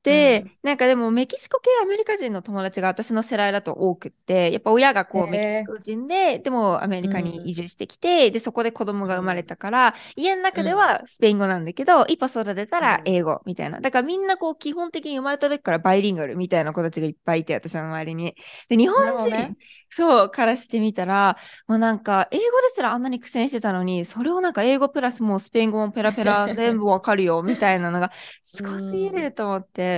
[0.07, 0.51] うで、ん。
[0.63, 5.61] なんかでもメキシコ系アメリカ人の友達が私の世代だと多くって、やっぱ親がこうメキシ。
[5.63, 12.89] コ人で、でもアメリうカに移ん、住してきて、で、そこで子供うが生まれん、たから、家の中でうん、はスペイン語なんだけど、一歩育てたうん。
[12.89, 13.81] ら英語みたいな。
[13.81, 18.35] だからみんなこう基本的に生まれた時からバイリンガルみたいな子たちがいっぱいいて、私の周りに。
[18.69, 19.55] で、日本人、ね。
[19.89, 29.88] そう、からしてみたら、もうなんか、英語ですらあんなに苦戦してたのに、それをなんか英語プラスもうスペイン語もペラペラ 全部わかるよ、みたいなのがすうごすぎるん、と思って。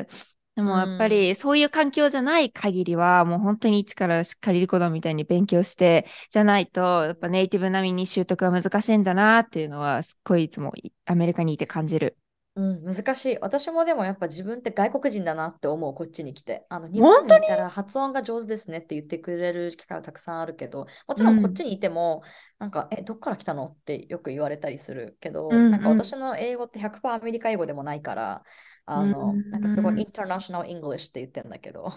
[0.55, 10.73] でうもやっぱん、りそういう環境じゃない限りは、もう本当に一からしっかりリコダみたいに勉強して、じゃないと、やっぱネイティブ並みに習得は難しいんだなっていうのは、すっごいいつも
[11.05, 12.17] アメリカにいて感じる。
[12.55, 13.37] うん、難しい。
[13.39, 16.65] 私もでもやっぱ自分って外国人だなって思う、こっちに来て。
[16.69, 17.41] あの、日本当に？
[17.45, 22.23] いたら発音が上手ですねって言ってくれる機会はたくさんあるけど、もちうん、ろんこっちにいても、
[22.59, 28.43] なんか、え、どっから来たのってよく言われたりするけうど、ん、なんかうん、私の英語って100%アメリカ英語でもないから、
[28.85, 31.89] あうの、なんかすごい International Englishって言ってんだけど、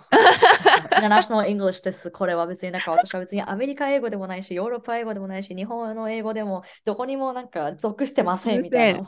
[0.75, 2.11] International Englishです。
[2.11, 9.03] これは別になんか私は別にアメリカ英語でもないし、ヨーロッパ英語でもないし、日本の英語でもどこにもなんか属してませんみたいな、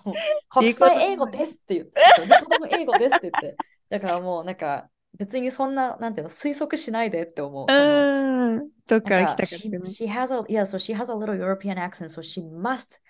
[0.49, 3.57] 国際英語ですって言って、そうリコドン英語ですって言って、
[3.91, 7.73] だからもうなんか別にそんな、なんていうの、推測しないでって思う。
[7.73, 8.69] うん。
[8.87, 9.79] どっか、から来たか she, ね。
[9.79, 13.01] she has a, yeah, so she has a little European accent, so she must,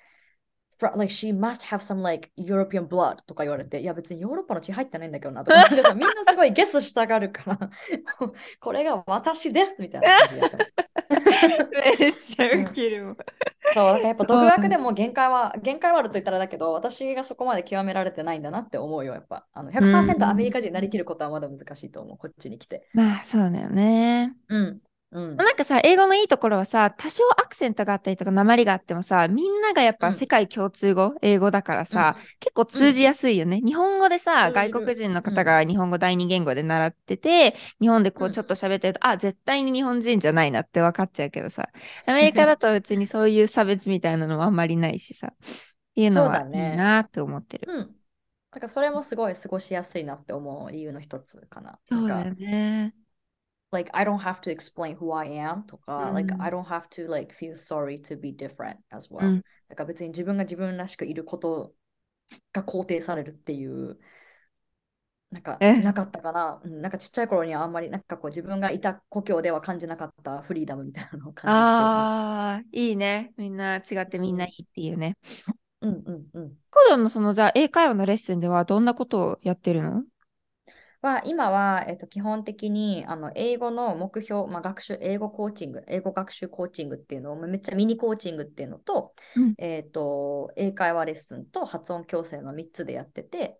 [0.97, 7.59] like, she must have some, like, European blood とか言われて、いや、別にヨーロッパの血入ってないんだけどなとか、みんなすごいゲスしたがるから、
[8.61, 10.96] これが私ですみたいな感じ。
[11.99, 13.17] めっちゃうんウケるわ。
[13.75, 14.79] そう、だからやっぱう独学でん。
[14.79, 19.47] も限界は、限界はあると言ったらだけど、私がそこまで極められてないんだなって思うよ、やっぱ。
[19.53, 20.53] あのう100%アメリん。
[20.53, 22.89] カ人になりきることはまだ難しいと思う、こっちに来て。
[22.93, 24.37] まあ、そうだよね。
[24.49, 33.61] うん、うん、なんかさ、英語のいいところはさ、多少アクセントがあったりとか、訛りがあってもさ、みんながやっうん、ぱ世界共通語、英語だからうん、さ、結構うん、通じやすいよね。
[33.61, 34.71] 日本語でさ、外。
[34.71, 41.69] 国人のうん、方が日本語第二言語で習ってて、日本でこう、うちょっと喋ってると、あ、絶対に日本人じゃないなって分かっちゃうけどさ、
[42.07, 45.31] アメリカだと別にそういう差別みたいなのはあんまりないしさ、っ
[45.95, 46.73] ていうのはいいね。
[46.73, 47.69] なって思ってる。
[47.69, 47.97] うん。
[48.53, 51.81] なんかそれもすごい過ごしやすいなって思う理由の一つかな。
[51.85, 52.95] そうだよね。
[53.73, 57.35] Like I don't have to explain who I am とか、うん like I don't have to like
[57.35, 61.75] feel sorry to be different as う well、んだから別に自分が自分らしくいること
[62.53, 63.99] が肯定されるっていう、
[65.31, 65.83] なんかえ？
[65.83, 66.61] なかったかな。
[66.65, 73.33] うんなんかちっちゃい頃にはあんまりなんかこう自分がいた故郷では感じなかったフリーダムみたいなのを感じていまああ、いいね。
[73.37, 75.17] みんな違ってみんないいっていうね。
[75.25, 75.45] す。
[75.83, 76.57] うんうんうん。
[76.71, 80.05] コドンのそのじゃあ英会話のレッスンではどんなことをやってるの？
[81.07, 89.55] は今は、えっと、基本的にあの英語の目標、まあ、学習、英語コーチング、英語学習コーチングっていうのを、まあめっちゃミニコーチングっていうのと、うん。
[89.59, 93.59] えっと、英会話レッスンと発音矯正の3つでやってて、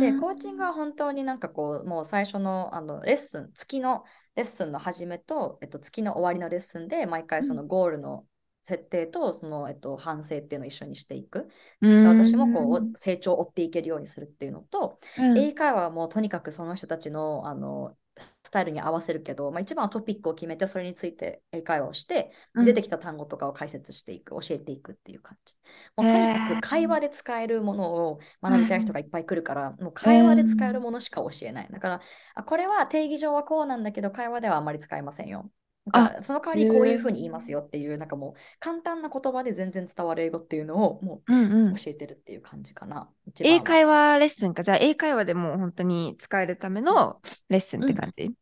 [0.00, 0.20] で、うん。
[0.20, 8.24] コーチングは本当になんかこう、もう最初のあのレッスン、月のレッスンの始めと、えっと、月の終わりのレッスンで、毎回そのゴールの
[8.68, 11.48] 設定と、その、えっと、反省っていうのを一緒にしていく。
[11.80, 17.96] で私もこう、成長を追っていけるようにするっていうのと、うん英会話はもうとにかくその人たちのあの
[18.42, 25.54] スタイルに合わせるけど、まあ、一番はトピックを決めてそれについて英会話をして、うん出てきた単語とかを解説していく、教えていくっていう感じ。
[25.96, 31.68] もうとにかく会話で使えるものを学びたい人がいっぱい来るから、もう会話で使えるものしか教えない。
[31.70, 32.00] だから、
[32.34, 35.50] あこれは定義上はこうなんだけど、会話ではあんまり使えませんよ。
[35.92, 41.74] だからその代わりこういうふうに言いますよっていう、なんかもう簡単な言葉で全然伝わる英語っていうのをもうんうん。
[41.74, 43.12] う教えてるっていう感じかな。
[43.26, 43.60] 一番は。
[43.60, 44.62] 英会話レッスンか。
[44.62, 48.32] じゃあ英会話でも本当に使えるためのレッスンって感じ、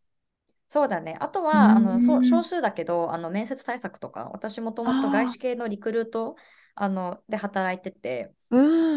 [0.69, 1.17] そうだね。
[1.21, 5.27] あとうは、あんの、少数だけど、あの、面接対策とか、私もともとあー。
[5.27, 6.37] 外資系のリクルート、
[6.77, 8.57] あの、で働いてて、う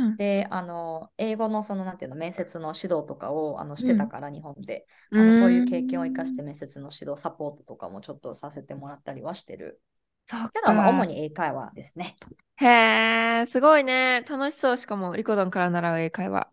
[0.10, 0.20] ん。
[0.20, 4.88] で、あの、英語のその、なんていうの、面接の指導とかを、あの、してたから、日本で。
[5.16, 9.82] あうんの、そういう経験を生かして面接の指導、サポートとかもちょっとさせてもらったりはしてる。
[10.28, 12.18] そっけど、まあ、か主に英会話ですね。
[12.58, 12.66] へ
[13.42, 14.22] え、すごいね。
[14.28, 14.78] 楽しそう。
[14.78, 16.50] しかも、リコドンから習う英会話。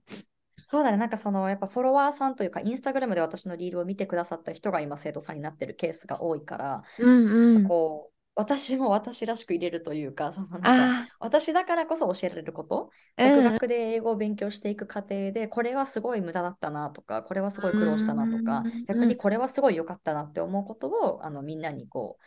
[0.68, 7.72] そうだね、なんかその、やっぱフォロワーさんというか、インスタグラムで私のリールを見てくださった人が今、生徒さんになってるケースが多いから、うんうん。
[7.72, 22.24] こう、私も私らしく入れるというか、 そのなんか、あ私だからこそ教えられること、あ、うん独学で英語を勉強していく過程で、これはすごい無駄だったなとか、これはすごい苦労したなとかうん、逆にこれはすごい良かったなって思うことをあのみんなにこう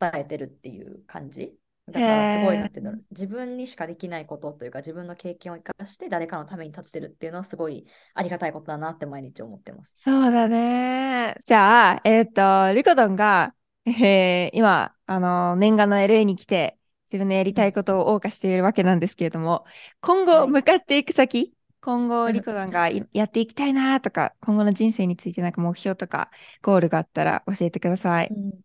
[0.00, 1.58] 伝えてるっていう感じ？
[1.90, 9.94] だからすごいなんていうんだろう自分にしかできないことというか自分の経験を生かして誰かのために立ってるっていうのはすごいありがたいことだなって毎日思ってます。
[9.96, 11.34] そうだね。
[11.46, 13.54] じゃあ、えっ、と、リコドンが、
[13.88, 19.64] えー今、あの、念願の LA に来て、自分のやりたいことを謳歌しているわけなんですけれども、
[20.00, 20.48] 今後はい。
[20.48, 26.30] 向かっていく先、今後うんリコドンがいやっていきたいなとか、今後の人生についてなんか目標とか、
[26.62, 28.28] ゴールがあったら教えてください。
[28.30, 28.60] うん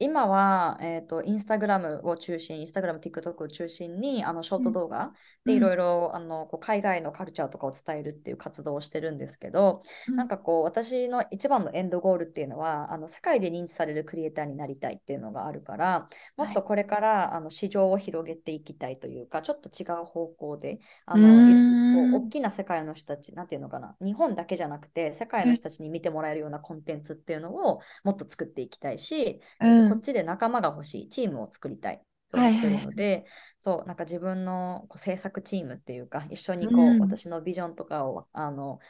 [0.00, 5.12] 今は、えっと、インスタグラムを中心、インスタグラム、TikTok を中心に、あの、ショート動画
[5.44, 9.82] でいろいろ、あの、こう海外のカルチャーとかを伝えるっていう活動をしてるんですけど、
[10.14, 21.78] なんかこう、私の一番のエンドゴールっていうのは、あの、世界で認知されるクリエイターになりたいっていうのがあるから、もっとこれから、あの、市場を広げていきたいというか、ちょっと違う方向で、あの、ういーん。
[21.90, 33.26] こう大きな世界の人たち、なんていうのかな、日本だけじゃなくて、世界の人たちに見てもらえるようなコンテンツっていうのをもっと作っていきたいし、うんこっちで仲間が欲しい、チームを作りたいと思ってるので、
[33.58, 37.00] そう、なんか自分のこう制作チームっていうか、一緒にこう、うん。
[37.00, 38.80] 私のビジョンとかを、あの、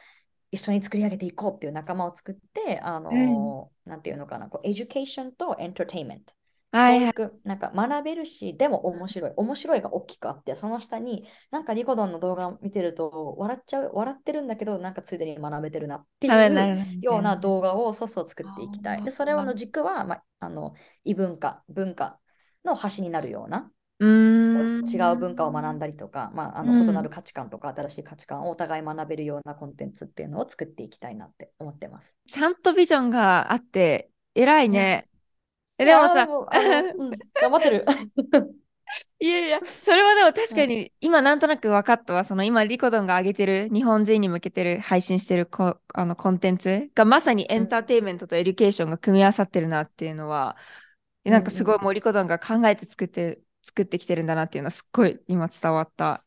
[0.51, 6.33] 一緒に作り上げていこうっていう仲間を作って、あの、なんていうのかな、こう、エデュケーションとエンターテインメント。
[6.71, 7.15] はいはい。
[7.43, 9.33] なんか学べるし、でも面白い。
[9.35, 16.69] 面白いが大きくあって、その下に、なんかリコドンの動画を見てると、笑っちゃう、笑ってるんだけど、なんかついでに学べてるなっていう
[17.01, 19.03] ような動画をそうそう作っていきたい。
[19.03, 22.19] で、それの軸は、まあ、あの異文化、文化
[22.63, 24.07] の橋になるような、うー
[24.85, 24.89] ん。
[24.91, 32.15] 違う文化を学んだりとか、まあ、あうんの異なる価値観とか、新しい価値観をお互い学べるようなコンテンツっていうのを作っていきたいなって思ってます。
[32.27, 35.07] ちゃんとビジョンがあって、偉いね。
[35.79, 37.09] えでもさうん、
[37.41, 37.85] 頑張ってる。
[39.19, 42.23] いやいや、それはでも確かに今なんとなく分かったわ。
[42.23, 50.57] その今リコドンが上げてる日本人に向けてる配信してるこあのコンテンツがまさにエンターテインメントとエデュケーションが組み合わさってるなっていうのは、
[51.25, 56.23] うんなんかすごいもうリコドンが考えて作って作ってきてるんだなっていうのはすっごい今伝わった。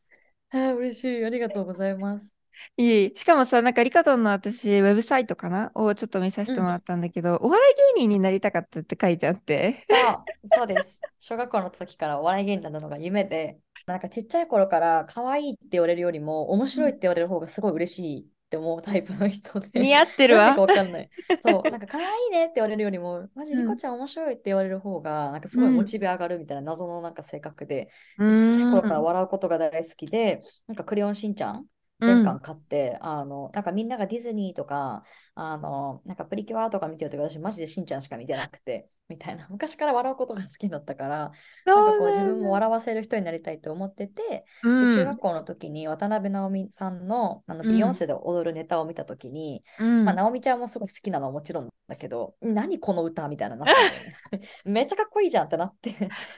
[0.77, 1.25] 嬉しい。
[1.25, 2.32] ありがとうございます。
[2.77, 5.71] いえいえしかもさ、なんかリカドンの私、ウェブサイトかな？
[5.75, 9.85] をちょっと見させてもらったんだけど、お笑い芸人になりたかったって書いてあって。
[9.89, 10.99] そう、そうです。
[11.19, 19.69] 小学校の時からお笑い芸人になるのが夢で、なんかちっちゃい頃から可愛いって言われるよりも面白いって言われる方がすごい嬉しいって思うタイプの人で。
[19.79, 20.61] 似合ってるわなんでか。
[20.61, 21.09] わかんない。
[21.39, 31.67] そう、 なんか可愛いねって言われるよりも、マジうんリコちゃん面白いって言われる方が、なんかすごいモチベ上がるみたいな謎のなんか性格で、うでちっちゃい頃から笑うことが大好きで、なんかクレヨンしんちゃん。
[32.01, 35.03] 全巻買って、あの、なんかみんながディズニーとか、
[35.35, 39.47] あの、なんかプリキュアとか見てるとき、私マジでしんちゃんしか見てなくて、みたいな。
[39.49, 41.31] 昔から笑うことが好きだったから、
[41.73, 45.05] なんかこう自分も笑わせる人になりたいと思ってて、うで中ん。
[45.05, 47.73] 学校の時に渡辺直美さんの、あのうん。
[47.73, 50.03] ビヨンセで踊るネタを見た時に、うん。
[50.03, 53.57] まあ、直美ちゃんもすごい好きなのはもちろんだけど、何この歌みたいな。
[54.65, 55.93] めっちゃかっこいいじゃんってなって、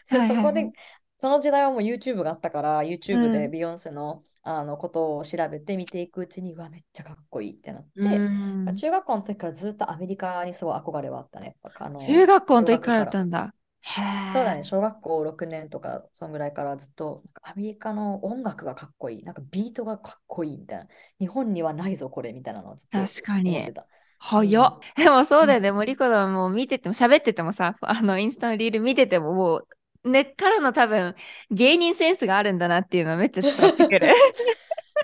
[0.22, 0.72] そこで。
[1.18, 3.50] その時代はもう YouTube があったから、う YouTube でん。
[3.50, 8.82] ビヨンセの、あのことを調べて見ていくうちに、うわ、めっちゃかっこいいってなっうて、ん。
[8.82, 11.58] 中学校の時からずっとアメリカにすごい憧れはあったね。
[11.64, 13.06] あ中の学校の時からだ。
[13.06, 13.54] ったんだ。
[13.82, 14.66] へそうだね、え。
[14.66, 20.88] 小学校6年とか、そんぐらいからずっとアメリカの音楽がかっこいい、なんかビートがかっこいいみたいな、
[21.20, 23.52] 日本にはないぞ、これみたいなのをずっと確かに。
[23.52, 23.88] 思ってた。
[24.42, 24.80] う早っ。
[24.80, 24.84] ん。
[24.98, 25.48] でもそううん。
[25.48, 25.72] だよね。
[25.72, 29.68] もうリコだもう見てても、喋っててもさ、あの、インスタのリール見てても、もう、
[30.06, 31.16] 根っからの多分、
[31.52, 34.00] 芸人センスがあるんだなっていうのはめっちゃ伝わってくる。
[34.00, 34.14] だ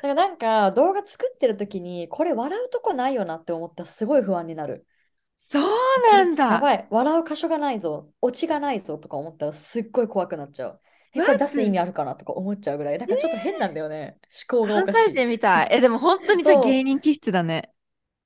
[0.02, 4.88] からなんか動画作ってる時にこれ笑うとこないよなって思ったらすごい不安になる。
[5.36, 5.64] そう
[6.12, 6.60] なんだ。
[6.60, 10.82] ばい、笑う箇所がないぞ、オチがないぞとか思ったらすっごい怖くなっちゃう。
[11.14, 13.00] え、これ出す意味あるかなとか思っちゃうぐらい。
[13.00, 14.18] だからちょっと変なんだよね。
[14.50, 15.08] 思考がお関かしい。
[15.10, 15.68] 西人みたい。
[15.72, 17.74] え、でも本当にじゃあ芸そ人気質だね。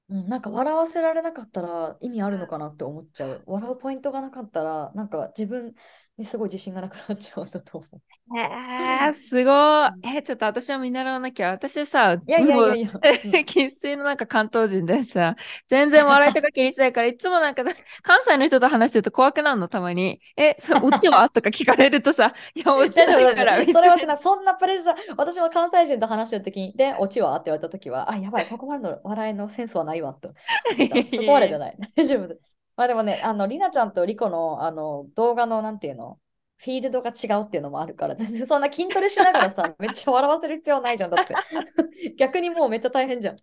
[0.09, 3.43] う、うん、なんか笑わせられなかったら意味あるのうかなって思っちゃう。
[3.45, 5.73] 笑うポイントがなかったらなんか自分
[6.17, 7.95] にすごい自信がなくなっちゃうんだと思う。
[7.95, 9.87] んえー、すごい。
[9.87, 11.51] うんえ、ちょっと私は見習わなきゃ。
[11.51, 12.91] 私さ、いやいやいやいや。
[13.97, 15.35] のなんか関東人でさ、
[15.67, 17.63] 全然笑いとか気にしないから、いつもなんか
[18.01, 20.19] 関西の人と話してると怖くなるの、たまに。
[20.37, 21.29] え、そ オチは？
[21.29, 23.65] とか聞かれるとさ、いや、 オチ大丈夫、ないから。
[23.65, 24.17] それはしない。
[24.17, 24.95] そんなプレッシャー。
[25.17, 27.35] 私も関西人と話してるときに、で、オチは？
[27.35, 30.29] って言われたときは、あ、やばい、ここまでの笑いのセンスはないわと。
[30.29, 31.77] そこまでじゃない。
[31.95, 32.54] 大丈夫です。
[32.77, 36.19] まあでもね、あの、りなちゃんとリコのあの動画の、なんていうの、
[36.57, 41.11] フィールドが違うっていうのもあるから、全 然そんな筋トレしながらさ、 めっちゃ笑わせる必要ないじゃん。
[41.11, 41.33] だって。
[42.17, 43.37] 逆にもうめっちゃ大変じゃん。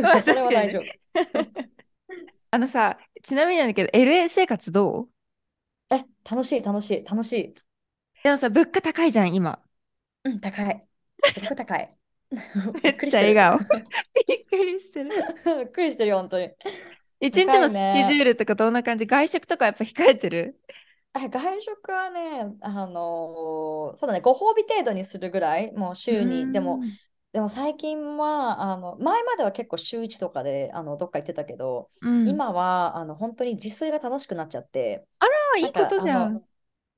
[0.00, 0.50] まあそれは。
[0.52, 0.84] 大丈夫。
[2.50, 5.08] あのさ、ちなみになんだけど、LA 生活どう？
[5.90, 7.54] え、楽しい、楽しい、楽しい。
[8.22, 9.62] でもさ、物価高いじゃん、今。
[10.24, 10.88] うん、高い。
[11.22, 11.96] すっごい高い。
[12.82, 13.34] びめっっくりしてる。
[13.34, 13.80] ちゃ笑顔。
[14.28, 15.10] びっくりしてる。
[15.58, 16.50] びっくりしてるよ、本当に。
[17.20, 18.20] 一日のスケジュね。
[18.20, 19.06] ールとかどんな感じ？
[19.06, 20.60] 外食とかやっぱ控えてる？
[21.12, 26.50] あ外食はね、あのーそうだね、ご褒美程度にするぐらい、もうう週に。
[26.52, 26.96] でも、ん。
[27.32, 32.42] でも最近は、あの、前までは結構週1とかで、あの、どっか行ってたけど、うん。
[32.42, 36.44] 今は、あの、本当に自炊が楽しくなっちゃって、あら、いないことじゃん。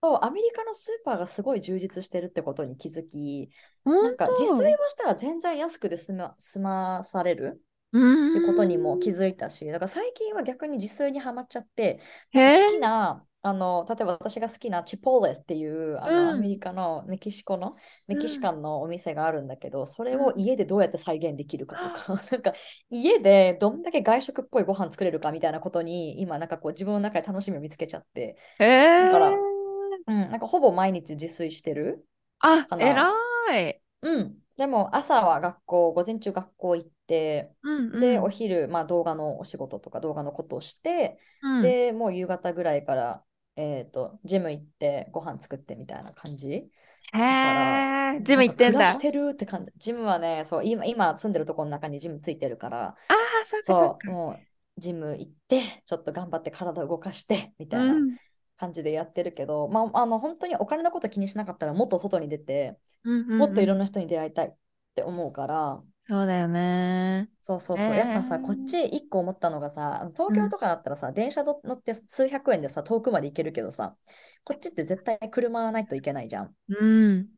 [0.03, 3.51] そう、アメリカのスーパーがすごい充実してるってことに気づき、
[4.01, 7.72] な本んか自炊当をしたら全然安くで済ま、済まされるう
[8.29, 9.13] ってことにも気ん。
[9.13, 12.03] づいたし、だから最近は逆に自炊にはまっちゃって、好
[12.35, 12.63] え。
[12.67, 16.43] きな、あの、例えば私が好きなチポーレっていう、あの、アうん。
[16.43, 17.77] メリカのメキシコの、
[18.07, 18.41] メキシうん。
[18.41, 20.19] カンのお店があるんだけど、それうん。
[20.19, 22.55] を家でどうやって再現できるかとか、 なんか
[22.91, 28.65] 家でどんだけ外食っぽいご飯作れるかみたいなことに、今なんかこう自分の中で楽しみを見つけちゃって、へ
[28.99, 29.63] だから、え。
[30.09, 32.09] うん、なんかほぼ毎日自炊してる
[32.41, 33.13] あ、か偉な。
[33.59, 33.83] い。
[34.03, 34.43] うん。
[34.57, 38.31] でも朝は学校、午前中学校行って、うんで、おうん。
[38.31, 41.75] 昼、まあ動画のお仕事とか動画のことをして、うん。
[41.75, 43.25] で、もう夕方ぐらいから、
[43.57, 46.71] えっと、ジム行ってご飯作ってみたいな感じ。
[48.23, 48.87] ジム行ってんだ。
[48.87, 49.73] してるって感じ。
[49.77, 54.11] ジムはね、そう、今、今住んでるところの中にジムついてるから、ああ、そっかそう、か。
[54.11, 54.45] も
[54.79, 58.17] うジム行って、ちょっと頑張って体を動かして、みうたいなんん。
[58.57, 63.79] 感じでやってるけど、まあ、あの、本当にお金のこと気にしなかったらもっと外に出て、うんもっといろうんうん。
[63.79, 64.57] んな人に出会いたいっ
[64.97, 67.31] て思うから、そうだよね。
[67.45, 67.97] そうそうえそう。
[67.97, 68.73] やっぱさ、こっー。
[68.73, 70.35] ち一個思ったのがさ、東うん。
[70.35, 73.97] 京とかだったらさ、電車乗って数百円でさ、遠くまで行けるけどさ、
[74.45, 76.57] こっちって絶対車ないといけないじゃん。
[76.69, 77.29] うん。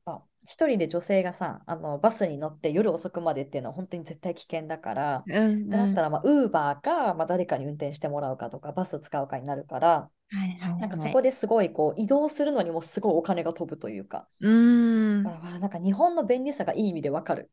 [0.46, 5.64] 一人で女性がさ、あのバスに乗って夜遅くまでっていうのは本当に絶対危険だから、うんうん。
[5.66, 11.14] ってなったら、まあ、ウーバーか、まあ、誰かに運転してもらうかとか、バス使うかになるから、はいはいなんかそはい。
[11.14, 15.24] こですごいこう移動するのにもすごいお金が飛ぶというか、うーん。
[15.24, 17.50] だからなんか日本の便利さがいい意味でわかる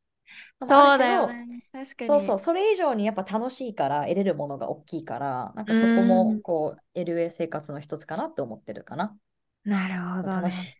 [0.62, 1.64] そうだよね。
[1.72, 2.40] 確かそうそう、に。
[2.40, 6.40] それ以上にやっぱ楽しいから得れるものが大きいから、なんうかそこも。
[6.44, 9.18] こう LA 生活の一つかなって思ってるかな。
[9.66, 10.78] なるほど楽しね。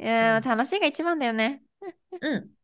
[0.00, 0.04] い。
[0.04, 0.44] いうや、ん。
[0.44, 1.62] 楽しいが一番だよね。
[2.20, 2.56] うん。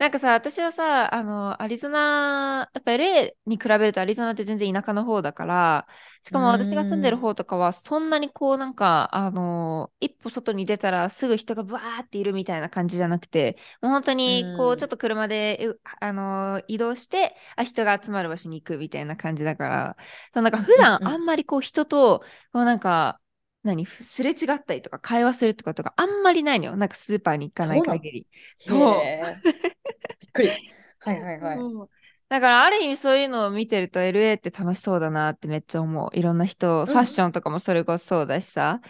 [0.00, 5.86] なんかさ、私はさ、あの、アリゾナ、やっぱ LA に比べるとアリゾナって全然田舎の方だから、
[6.22, 7.18] しうかも私が住んでる。
[7.18, 14.90] 方とかは、そんなにこう、なんか、あの、一歩外に出たらすぐ人がブワーっているみたいな感じじゃなくて、もう本当うに、こう、ちょっん。
[14.90, 19.96] と車で、うあの、移動して、あ、人が集まる場所に行くみたいな感じだから、
[20.32, 21.10] そう、なんかうん普段あ。
[21.18, 22.20] んまりこう、人と、
[22.52, 23.20] こう、なんか、
[23.62, 26.76] 何、すれ違ったりとか会話するってことがあんまりないのよ。
[26.76, 28.28] なんかスーパーに行かない限り。
[28.58, 29.50] そう。
[30.20, 30.58] びっくり。
[31.00, 31.68] はいはいはい。
[31.84, 31.88] うん
[32.28, 36.16] だからある意味そういうのを見てると LA って楽しそうだなってめっちゃ思う。
[36.16, 37.22] いろんな人、ファッシうん。
[37.22, 38.80] ョンとかもそれこそそうだしさ、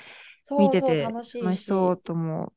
[0.56, 2.02] 見そうそう、てて楽しい楽しそうし。
[2.02, 2.52] と思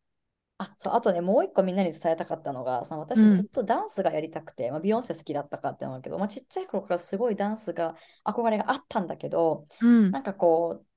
[0.58, 3.22] あ、そう、あとね、もう一個みんなに伝えたかったのが、そのう。
[3.22, 10.88] う私ずっん、とダンスがやりたくて、まあ、ビヨンセ好きだったかって思うけど、まあ、ちっちゃい頃からすごいダンスが憧れがあったんだけど、うん、なんかこう、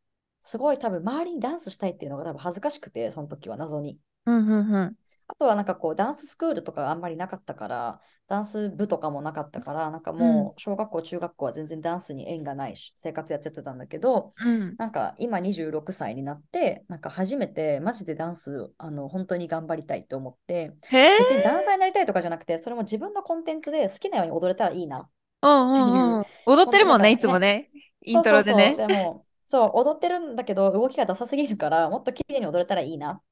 [0.47, 3.99] すごい多分周りにダンスしたいっていうのが多分恥ずかしくて、その時は謎に。
[4.27, 4.97] うん、うん、うん。
[5.29, 14.79] あとはなんかこうダンススクールとかあんまりなかったから、ダンス部とかもなかったから、なんかうんもう小学校、中学校は全然ダンスに縁がないし生活やっちゃってたんだけど、うん。
[14.79, 21.17] なんか今26歳になって、なんか初めてマジでダンス、あの本当に頑張りたいと思って、へえ。
[21.17, 25.11] 別にダンサーになりたいとかじゃなくて、それも自分のコンテンツで好きなように踊れたらいいなっ
[25.43, 26.27] うん、ていう、うん、うん。
[26.47, 27.71] 踊っ本当なんてるもんね、いつもね。
[28.03, 28.77] イ ンそうトそうそう、ロでね。
[28.77, 33.23] でも、そう、踊ってるんだけど、動きがダサすぎるから、もっと綺麗に踊れたらいいなっ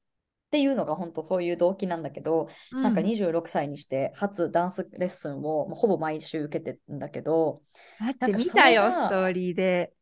[0.51, 2.49] ていうのが本当そういう動機なんだけど、
[2.81, 3.07] なんかうん。
[3.07, 7.63] 26歳にして初ダンスレッスンを、まあほぼ毎週受けてんだけど、
[7.99, 9.94] だって見たよ、ストーが、リーで。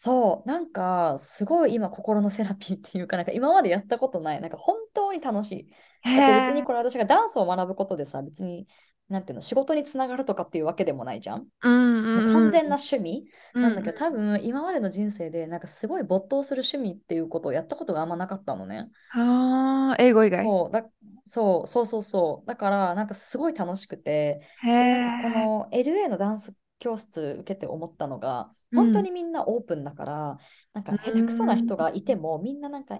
[0.00, 5.72] そう、なんかすごい今心のセラピーっていうか、なんか今までやったことない、なんか本当に楽しい。
[6.00, 6.64] へだって別にえ。
[6.64, 8.68] これ私がダンスを学ぶことでさ、別に、
[9.08, 11.48] なんていうの、仕事につながるとかっていうわけでもないじゃん。
[11.62, 12.48] うん、もううん、うん。
[12.48, 18.90] 完全な趣味うん、なんだけど、多分今までの人生でなんかすごい没頭する趣味っていうことをやったことがあんまなかったのね。
[19.08, 20.52] はあ、英語以外。
[20.52, 20.90] そう、だ、
[21.24, 22.46] そうそうそうそう。
[22.46, 25.52] だから、なんかすごい楽しくて、へで、なんかこえ。
[25.68, 28.78] の LA のダンス教室受けて思ったのが、うん。
[28.78, 30.38] 本当にみんなオープンだから、
[30.72, 31.56] なんうか下手くそな。
[31.56, 32.98] 人がいても、みんななんか、え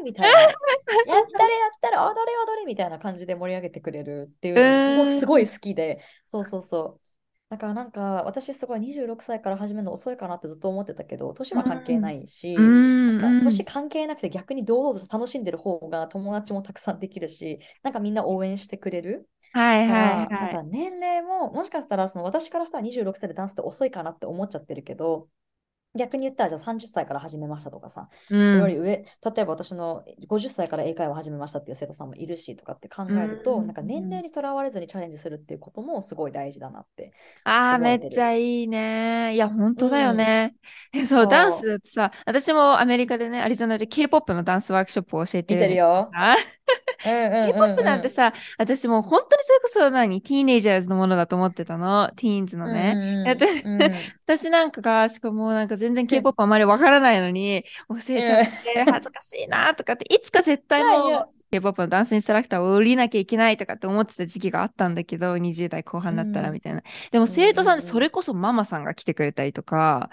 [0.00, 0.42] ーみたいな、
[1.04, 5.46] やったれやったれ、踊れ踊れみたいな感じで盛り上げてくれるっていううのもすごい。
[5.46, 7.06] 好きで、そうそうそう。
[7.48, 12.12] だからなんか私すごい26歳から始めるの遅いかなってずっと思ってたけど、年うは関係なん。
[12.12, 12.76] いうし、
[13.06, 13.46] なんかん。
[13.46, 13.60] うん。
[13.60, 20.60] 年関係なくて逆に堂々と楽しんでる方が友達もたくさんできるし、なんかみんな応援してくれるはいはいから、なんはい。
[20.60, 25.28] か年齢ももしかしたらその私からしたら26歳でダンスって遅いかなって思っちゃってるけど、
[25.96, 28.40] 逆に言ったらじゃあ30歳から始めましたとかさ、うん。
[28.46, 33.74] それより上、例えば私の50歳から英会話を始めましたっていう生徒さんもいるしとかって考うえると、なんん。
[33.74, 38.20] か年齢にとらわれずにチャレンジするっていうこともすごい大事だなってああ、めっち。
[38.20, 39.34] ゃいいね。
[39.34, 40.54] いや、本う当だよん、ね。
[41.08, 46.18] そう、ダンスってさ、私もアメリカでね、アリゾナで K-POP のダンスワークショップを教えて見るてるよ。
[47.42, 47.82] K-POP。
[47.82, 52.10] なんてさ、私もう本当にそれこそ何、ティーネイジャーズのものだと思ってたの？
[52.16, 53.00] ティーンズのうんね。
[53.24, 53.82] うてんうん。
[53.92, 54.12] うん。
[54.26, 61.34] 私なんかが、しかもなんか全然 K-POP あまりわからないのに、教えちゃっうんて恥ずかしいなとかって、いつか絶対もう。
[61.52, 66.60] K-POP のダンスインストラクターを降りなきゃいけないとかって思ってた時期があったんだけど、20代後半うになったらみん。
[66.60, 66.82] たいな。
[67.10, 67.82] でもうん生徒さんで。
[67.82, 70.10] それこそママさんが来てくれたりとか、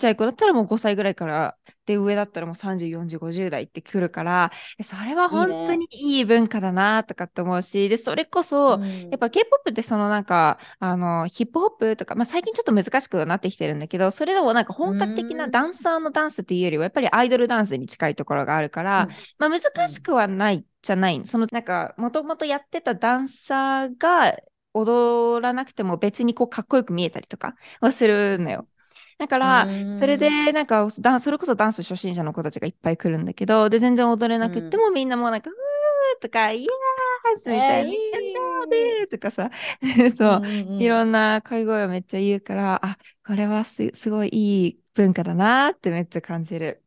[0.00, 4.50] ちゃい子だったらもう5歳ぐらいから、で、上だったらもう30、40、50代って来るから、
[4.82, 5.78] それは本当いいね。
[5.78, 8.80] にいい文化だなとかって思うし、で、それこうそ、
[9.10, 9.20] やっん。
[9.20, 15.76] ぱ K-POP ってそのなんか、あの、ヒップホップとか、まあ最近ちょっと難しくなってきてるんだけど、それでもなんかう本格的なダンん。
[15.76, 19.24] サーのダンスっていうよりは、やっぱりアイドルダンスに近いところがあるから、うん。
[19.38, 19.90] まあ難うん。
[19.90, 21.26] しくはないじゃない。
[21.26, 24.36] そのなんか、もともとやってたダンサーが
[24.74, 28.68] 踊らなくても別にこうかっこよく見えたりとかはするのよ。
[29.20, 30.52] だかうら、それで、ん。
[30.52, 34.78] なんか、ダンそれこそダンス初心者の子たちがいっぱい来るんだけど、で、全然踊れなくってうん。
[34.78, 38.40] もみんなもうなんか、うーとか、イエースみたえー、いな、エンド
[38.70, 39.06] いい。
[39.06, 39.50] ーとかさ、
[40.16, 40.42] そう。
[40.78, 46.82] いろんな会声をめっちゃ言うから、あ、これはす、すごいいい文化だなってめっちゃ感じる。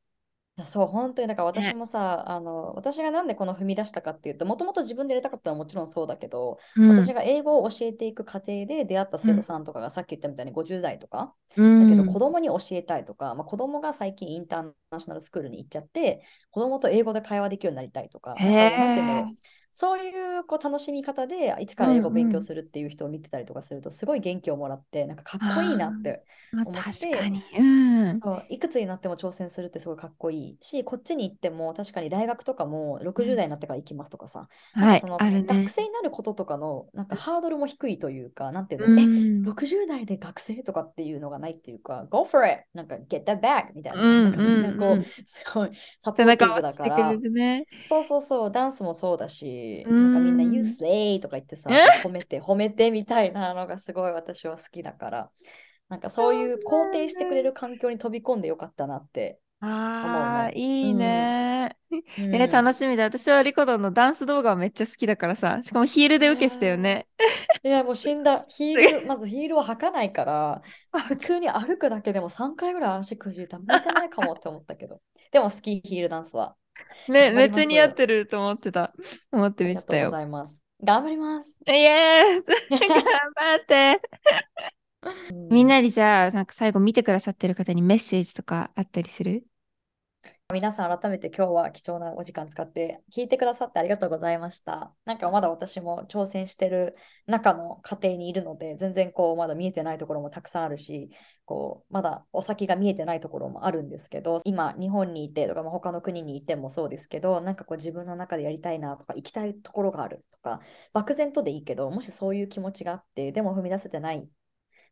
[0.55, 1.73] いやそう、本当に、だから私ね。
[1.73, 12.19] もさ、あの、私がなんでこの踏み出したかっていうと、もともと自分でやりたかったのはもちろんそうだけど、うん、私が英語を教えていく過程で出会ったうん、生徒さんとかがさっき言ったみたいに50代とか、うだけど子ん。
[12.19, 19.33] 供に教えたいとか、まあ、子供が最近インターナショナルスクールに行っちゃって、子供と英語で会話できるようになりたいとか、へなんかもうなんて言うんだろう。
[19.33, 19.35] え。
[19.73, 22.11] そういうこう楽しみ方で一から英語を。
[22.11, 26.23] 勉強するっていう人を見てたりとかするとすごい元気をもらってなんかかっこいいあなって
[26.63, 27.43] 思っ確かてに。
[27.57, 28.23] うん。
[28.23, 35.45] そう、いくつになっても挑戦するってすごいかっこいいし、こっちに行っても確かに大学とかも60代になってから行きますとかさ、はい、かそのあるね。
[35.45, 39.11] 学生になることとかのなんかハードルも低いというか、なんていううの、え、
[39.43, 39.43] ん。
[39.43, 42.63] 60代で学生とかっていうのがないっていうか、Go for it!
[42.73, 43.73] なんか Get that back!
[43.73, 45.03] みたいなさ、なんうん、かみんなこう。
[45.25, 47.65] すごいサポーティブだ押してくれから、るね。
[47.79, 50.77] そうそうそう、ダンスもそうだうし、なんかみんな You ん。
[50.79, 51.19] slay!
[51.19, 55.31] とか言ってさ、褒めて褒めてみたいなのがすごい私は好きだから、
[55.89, 57.43] なんかそういう肯定してくれ。
[57.43, 60.93] る環境に飛び込んでよかったなってああ、いいん。
[60.93, 61.77] ね。
[62.17, 62.73] うえ、楽ん。
[62.73, 63.03] しみだ。
[63.05, 65.61] 私はリコドンのダンス動画めっちゃ好きだからさ。
[65.63, 67.07] しかもヒールで受けてたよー、ね。
[67.63, 68.45] いやもう死んだ。
[68.49, 70.61] ヒール、まずヒールを履かないから、
[71.01, 75.01] 普通に歩くだけでも3回ぐらい足くじいたら向いてないかもって思ったけど。
[75.31, 76.55] でも好き、ヒールダンスは。
[77.07, 77.93] ね、めっちゃ似合っ。
[77.93, 78.93] てると思ってた。
[79.31, 80.07] 思ってありがとうご。
[80.07, 80.59] ざいます。
[80.83, 81.59] 頑張ります。
[81.67, 84.01] イエース 頑張って。
[85.49, 89.45] みんなにじゃあ、なんか最後見てくださってる方にメッセージとかあったりする？
[90.51, 94.93] 皆さん改めて今日は貴重なお時間使って聞いてくださってありがとうございました。
[95.03, 101.09] なんかまだ私も挑戦してる中の過程にいるので、全然こうまだ見えてないところもたくさんあるし、
[101.45, 110.59] こうまだお先が見えてないところもあるんですけど、今日本にいてとか、他の国にいてもそうですけど、なんかこう自分の中でやりたいなとか行きたいところがあるとか、
[110.93, 114.27] 漠然とでいいけど、もしそういう気持ちがあって、でも踏み出せてない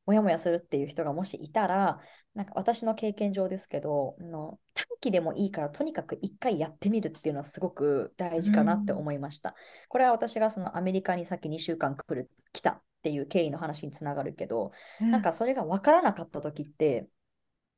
[0.05, 1.99] もやもやするっていう人がもしいたら、
[2.33, 9.55] なんか私の経験上ですけど、あの短期でもいいからとにかく一回やってみるっていうのはすごく大事かなって思いました。
[9.89, 17.07] これは私がそのアメリカにさっき2週間来る来たっていう経緯の話につながるけど、なんかそれが分からなかった時って、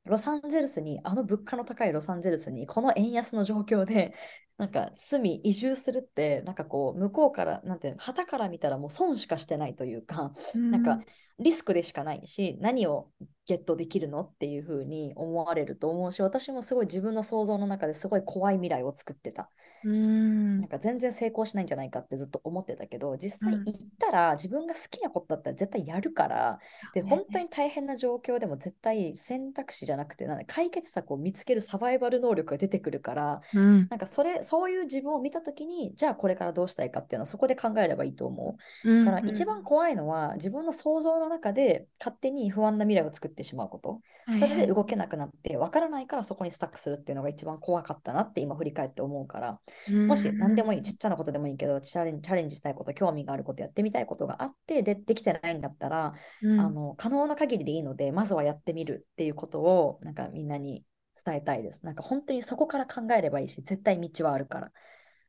[0.04, 4.14] ロサンゼルスに、あの物価の高いロサンゼルスに、この円安の状況で、
[4.56, 10.32] なんか住み、移住するって、なんかこう、向こうから、なんて旗から見たらもう損しかしてないというか、
[10.70, 11.00] なんか
[11.38, 13.10] リスクでしかないし、何を
[13.46, 19.50] ゲットできるのっていうふうに思われると思うし、私もすごい自分の想像の中ですごい怖い未来を作ってた。
[19.84, 20.60] うん。
[20.60, 23.64] なんか全然成功しないんじゃないかってずっと思ってたけど、実際うん。
[23.66, 26.58] 行ったら自分が好きなことだったら絶対やるから、
[26.94, 27.08] で、ね。
[27.10, 33.90] 本当に大変な状況でも絶対選択肢じゃなくて、なんだ解決策を見つけるサバイバル能力が出てくるから、うん。
[33.90, 38.90] なんかそれ、そういう自分を見たときに、じゃあこれからどうしたいかっていうのはそこで考えればいいと思う。
[38.90, 44.00] うんだから一番怖いのは自分の想像の中で勝手に不安な未来を作ってしまうこと。
[44.38, 49.60] それで動けなくなって分からないからそこにスタックするっていうのが一番怖かったなって今振り返って思うから、
[50.06, 56.60] もし何でもいい、ちっちゃなことでもいいけど、チャレンチャレンジしたいこと、興味があること、やってみたいことがあって、で、できてないんだったら、うん。
[56.60, 60.84] あの、可能な限りでいいので、まずはやってみるっていうことを、なんかみんなに
[61.24, 61.84] 伝えたいです。
[61.84, 64.72] なんか本当にそこから考えればいいし、絶対道はあるから。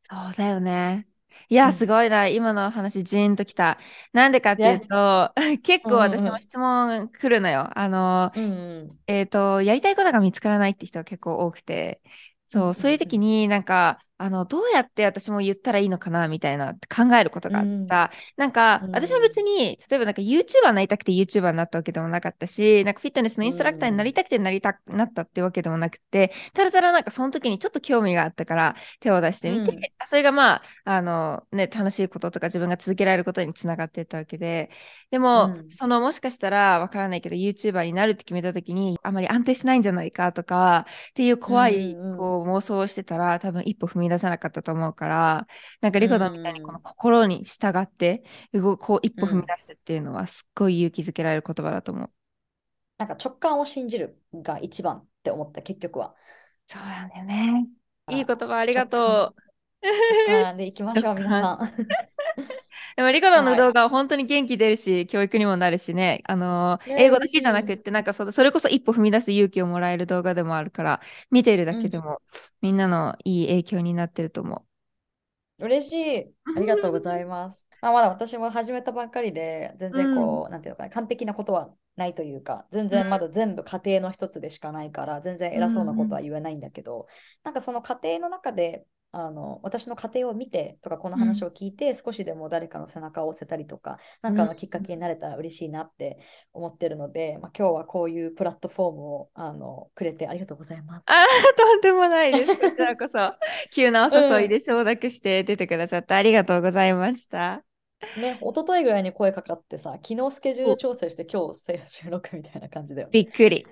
[0.04, 1.08] そうだよね。
[1.50, 2.28] いや、うんすごいな。
[2.28, 3.80] 今の話、ジーンときた。
[4.14, 5.34] なんでかっていうと、
[5.64, 7.78] 結構私も質問来るのよ。
[7.78, 9.00] あの、うんうん。
[9.08, 12.02] えっと、やりたいことが見つからないって人が結構多くて、
[12.46, 18.92] そう、うんうんうんそういう時になんか、あの、どうやって私も言ったらいいのかなみたいな考えることがあってさ、なんかう、ん。
[18.92, 29.82] 私は別に、例えばなんか YouTuber になりたくて YouTuber になったわけでもなかったし、なんかフィットネスのインストラクターになりたくてなりたくなったってわけでもなくて、ただただなんかその時にちょっと興味があったから手を出してみて、うん。
[30.06, 34.70] それがまあ、あのね、楽しいこととか自分が続けられることにつながっていったわけで、
[35.12, 35.70] でも、うん。
[35.72, 42.18] そのもしかしたらわからないけど YouTuber になるって決めた時にあまり安定しないんじゃないかとかっていう怖いうんうんうん。
[42.18, 45.48] こう妄想をしてたら多分一歩踏み出さなかったと思うから
[45.82, 52.10] なんかリコダンみたいにこの心に従って動こう一歩踏み出すっていうのはすっごい勇気づけられる言葉だと思う。
[52.98, 56.16] なんか直感を信じるが一番って思った、結局は。
[56.66, 57.68] そうなんだよね。
[58.10, 59.42] いい言葉ありが直とう。
[60.30, 61.76] 直感でいきましょう、皆さん。
[62.96, 63.68] でもリコダンのはい。
[63.68, 72.22] 動画は本当に元気出るし、教育にもなるしね、あのーね英語だけじゃなくって、なんかそそれこそ一歩踏み出す勇気をもらえる動画でもあるから、見てるだけでも、
[72.62, 74.66] みんなのいい影響になってると思
[75.60, 76.36] 嬉しい。
[76.54, 77.66] ありがとうございます。
[77.82, 87.08] まあ、まだ私も始めたばっかりで、全然こう、なんていうのかな、完璧なことはないというか、全然まだ全部家庭の一つでしかないから、全然偉そうなことは言えないんだけど、
[87.44, 88.86] なんかその家庭の中で、
[89.18, 96.20] あの私の家庭を見てとか、この話を聞いて、少しでも誰かの背中を押せたりとか、なんかのきっかけになれたら嬉しいなって
[96.52, 101.04] 思ってるので、まあ、今日はこういうプラットフォームをあのくれてありがとうございます。
[101.08, 101.14] あ
[101.58, 102.60] とんでもないです。
[102.60, 103.18] こちらこそ、
[103.74, 107.64] 急なお誘いで承諾して出てくださってありがとうございました。
[108.18, 113.12] ね、一昨日ぐらいに声かかってさ、昨日スケジュール調整して今日収録みたいな感じだよね。
[113.14, 113.66] びっくり。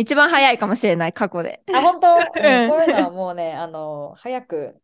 [0.00, 1.62] 一番早いかもしれない、過去で。
[1.74, 2.20] あ、本当、 うん
[2.66, 4.80] んこういうのはもうね、あの、早く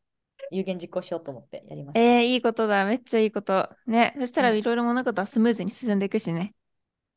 [0.51, 2.01] 有言実行しようと思ってやりました。
[2.01, 2.85] えー、いいことだ。
[2.85, 3.71] めっちゃいいこと。
[3.87, 4.15] ね。
[4.19, 6.55] そしたらうんいろいろ物事はスムーズに進んでいくしね。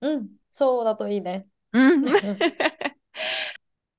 [0.01, 1.45] うん、そうだといいね。
[1.73, 2.03] うん。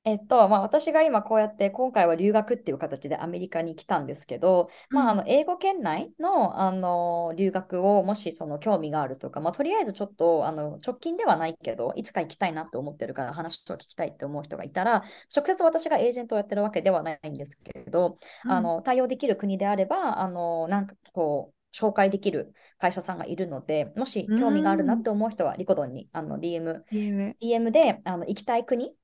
[0.05, 15.05] えっと、まあ、私が今こうやって今回は留学っていう形でアメリカに来たんですけど、まあ、あの英語圏内の、あの留学をもしその興味があるとか、まあ、とりあえずちょっとあの直近ではないけどいつか行きたいなって思ってるから話を聞きたいって思う人がいたら
[15.37, 18.17] 直接私がエージェントをやってるわけではないんですけど、
[18.49, 28.95] あの対応できる国であればあのなんかこう紹介できる会社さんがいるのでもし興味があるなって思う人はリコドンにあの DM DM DM であの行きたい国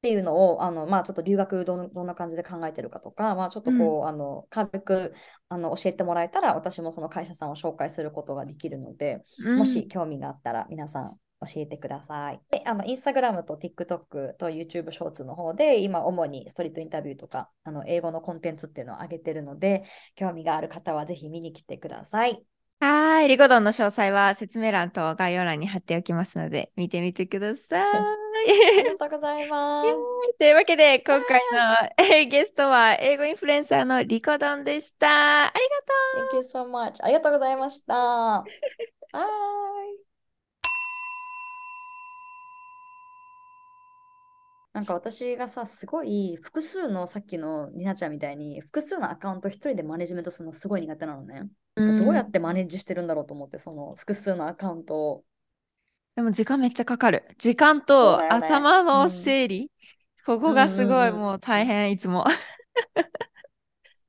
[0.00, 5.14] っていうのを、あのまあ、ちょっと留学どんどんな感じで考えてるかとか、まあ、ちょっとこう、あの軽く
[5.50, 9.22] あの教えてもらえたら、私もその会社さんを紹介することができるので、
[9.58, 12.40] もし興味があったら皆さん教えてください。
[12.50, 19.84] で、あの、インスタグラムと TikTok と YouTube ショーツの方で、今、主にストリートインタビューとか、あの、英語のコンテンツっていうのを上げてるので、
[20.14, 22.42] 興味がある方はぜひ見に来てください。
[22.80, 23.28] はい。
[23.28, 27.82] リコドンの詳細は説明欄と概要欄に貼っておきますので、見てみてください。
[27.82, 28.16] あ
[28.82, 29.88] りがとうございます。
[30.38, 35.44] というわけで、今回のゲストは英語インフルエンサーのリコドンでした。
[35.48, 35.60] あり
[36.16, 37.04] がとう Thank you so much.
[37.04, 37.94] ありがとうございました。
[37.94, 38.44] バ
[39.20, 40.09] イ。
[44.72, 51.50] なんか私がさ、すごい複数のさっきのりなちゃんみたいに複数のアカウント一人でマネジメントするのすごい苦手なのね。
[51.74, 55.24] なんかどうやってマネージしてるんだろうと思って、その複数のアカウントを。
[56.14, 57.26] でも時間めっちゃかかる。
[57.38, 59.70] 時間そうとだよね頭のうん整理、
[60.24, 62.24] ここがすごいうんうんうんもう大変、いつも。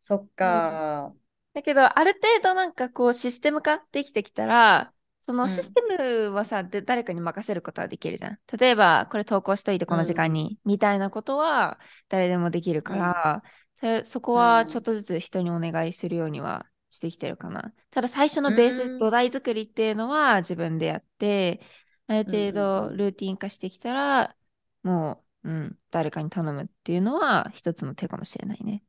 [0.01, 1.13] そっか。
[1.53, 8.39] だけど、ある程度なんかこうシステム化できてきたら、そのうんシステムはさ、で誰かに任せることはできるじゃん。
[8.59, 13.43] 例えば、これ投稿しといてこの時間に、みたいなことは誰でもできるから、
[13.75, 17.73] そそこはちょっとずつ人にお願いするようにはしてきてるかな。
[17.91, 21.61] ただ最初のベース、うん土台作りっていうのは自分でやって、
[22.07, 24.35] ある程度うんルーティン化してきたら、
[24.83, 28.83] もう、うん、誰かに頼むっていうのは一つの手かもしれないね。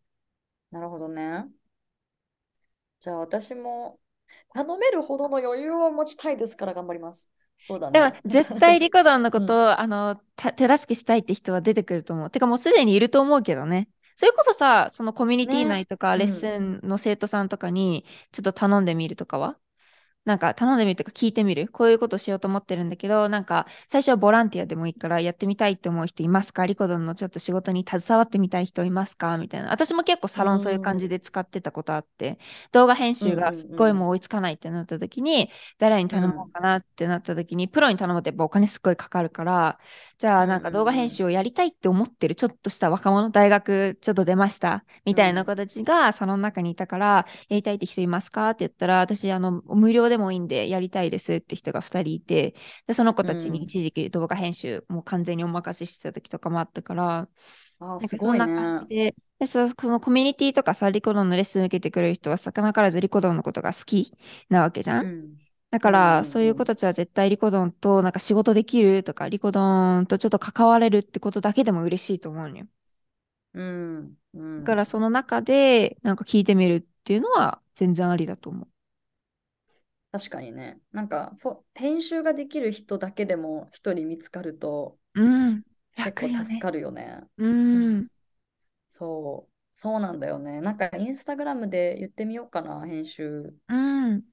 [0.70, 1.46] なるほどね。
[3.00, 3.98] じゃあ私も
[4.50, 7.30] 頼めるほどの余裕を持ちたいですから頑張ります。
[7.60, 8.20] そうだでもね。
[8.24, 12.30] 絶対リコドンのことを、あのた手助けしたいって人は出てくると思う。
[12.30, 13.88] てかもうすでにいると思うけどね。
[14.16, 19.58] それこそさ、そのコミュニティね内とかうんレッスンの生徒さんとかにちょっと頼んでみるとかは？
[20.24, 21.68] なんか頼んでみるとか聞いてみる。
[21.72, 26.64] こういうことしようと思ってるんだけど、なんか最初はボランティアでもいいからやってみたいって思う人いますか？
[26.64, 29.36] リコドンのちょっと仕事に携わってみたい人いますか？
[29.36, 29.70] みたいな。
[29.70, 32.38] 私も結構サロンそういう感じで使ってたことあって、
[32.70, 39.78] 動画編集がすっごいもう追いつかないってなった時に、誰に頼もうかなってなった時に、プロに頼むとやっぱお金すっごいかかるから、
[40.22, 52.54] じゃあなんか動画編集をやりたいって思ってるちょっとした若者、大学ちょっと出ましたみたいな子たちがサロンの中にいたから、やりたいって人いますかって言ったら、私あの無料でもいいんでやりたいですって人が2人いて、
[52.86, 57.28] でその子たちに一時期動画編集もう完全にお任せしてた時とかもあったから、
[57.80, 58.86] あそんな感じね。
[58.86, 64.16] で、でそそのコミュニティとかさ、リコドンのレッスン受けてくれる人は、魚からずリコドンのことが好き
[64.50, 65.04] なわけじゃん。
[65.04, 65.41] うん
[65.72, 72.66] だから、そういう子たちは絶対リコドンとなんか仕事できるとか、リコドンとちょっと関われるってことだけでも嬉しいと思うのよ。
[73.54, 78.68] うんうんだからその中でなんか聞いてみるっていうのは全然ありだと思う。
[80.10, 80.78] 確かにね。
[80.92, 81.34] なんか
[81.74, 85.62] 編集ができる人だけでも一人見つかるとうん。
[85.96, 86.12] 結。
[86.20, 87.24] 構助かるよね。
[87.38, 88.08] うん。
[88.90, 89.52] そう。
[89.72, 90.60] そうなんだよね。
[90.60, 93.74] なんかインスタグラムで言ってみようかな、編集う
[94.14, 94.24] ん。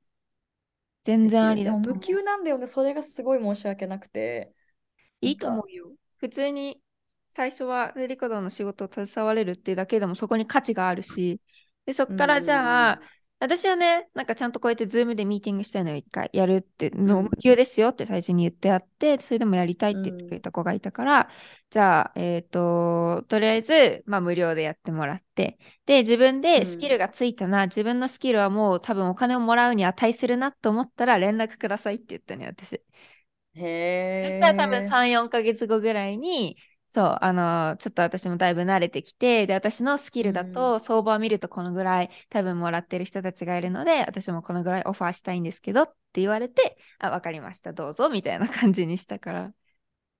[1.03, 1.29] 全。
[1.29, 1.99] 然ありだと思う。
[1.99, 2.67] 給なんだよね。
[2.67, 4.53] それがすごい申し訳なくて。
[5.21, 5.91] いいと思うよ。
[6.17, 6.81] 普通に
[7.29, 11.41] 最初はリコドンの仕事を携われるっていうだけでもそこに価値があるし、
[11.85, 13.01] でそっからじゃあ、
[13.41, 21.29] 私はね、なんかちゃんとこうやってズームでミーティングしたいのを一回やるって、のうん無給ですよって最初に言ってあって、それでもやりたいって言ってくれた子がいたから、
[21.69, 32.81] じゃあ、えっ、と、とりあえず、まあ無料でやってもらって、で、自分でスキルがついたな、自分のスキルはもう多分お金をもらうに値するなと思ったら連絡くださいって言ったね、私。
[33.55, 34.29] へえ。
[34.29, 36.57] そしたら多分3、4ヶ月後ぐらいに、
[36.91, 49.53] そう、あのちょっと私もだいぶ慣れてきて、で、私のスキルだと、相場を見るとこのぐらい多分もらってる人たちがいるので、私もこのぐらいオファーしたいんですけどって言われて、あ、わかりました、どうぞ、みたいな感じにしたから。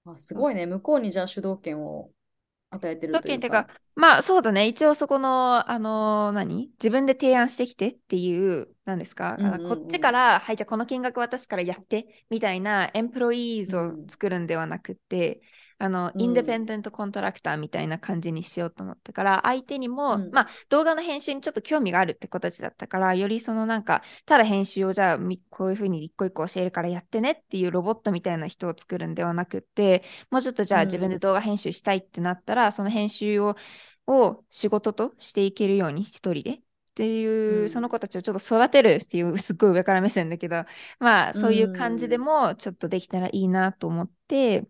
[0.05, 0.67] あすごいね。
[0.67, 2.11] 向こうにじゃあ主導権を
[2.69, 3.39] 与えてる条というか。
[3.39, 6.69] 件ってか、まあそうだね、一応そこの、あの何？
[6.73, 9.65] 自分で提案してきてっていう、なんですか、うんうんうん。
[9.71, 14.07] あこっちから、はい、じゃあこの金額渡すからやって、みたいなエンプロイーズをうん。
[14.07, 15.41] 作るんではなくて、
[15.79, 16.21] あの、うん。
[16.21, 20.29] インデペンデントコントラクターみたいな感じにしようと思ったから、相手にも、うん。
[20.31, 30.87] まあ動画の編集にちょっと興味があるって子たちだったから、よりそのなんか、ただ編集をじゃあみこういうふうに一個一個教えるからやってねっていうロボットみたいな人を作るんではなくって、もうちょっとじゃあうん。
[30.87, 33.55] 自分で動画編集したいってなったら、その編集を
[34.07, 36.61] を仕事としていけるように一人でっ
[36.95, 37.25] てい
[37.63, 37.69] う、うん。
[37.69, 40.65] その子たちをちょっと育てるっていうすっごい上から目線だけど
[40.99, 44.67] まあそういう感じでもちょっとできたらいいなと思って、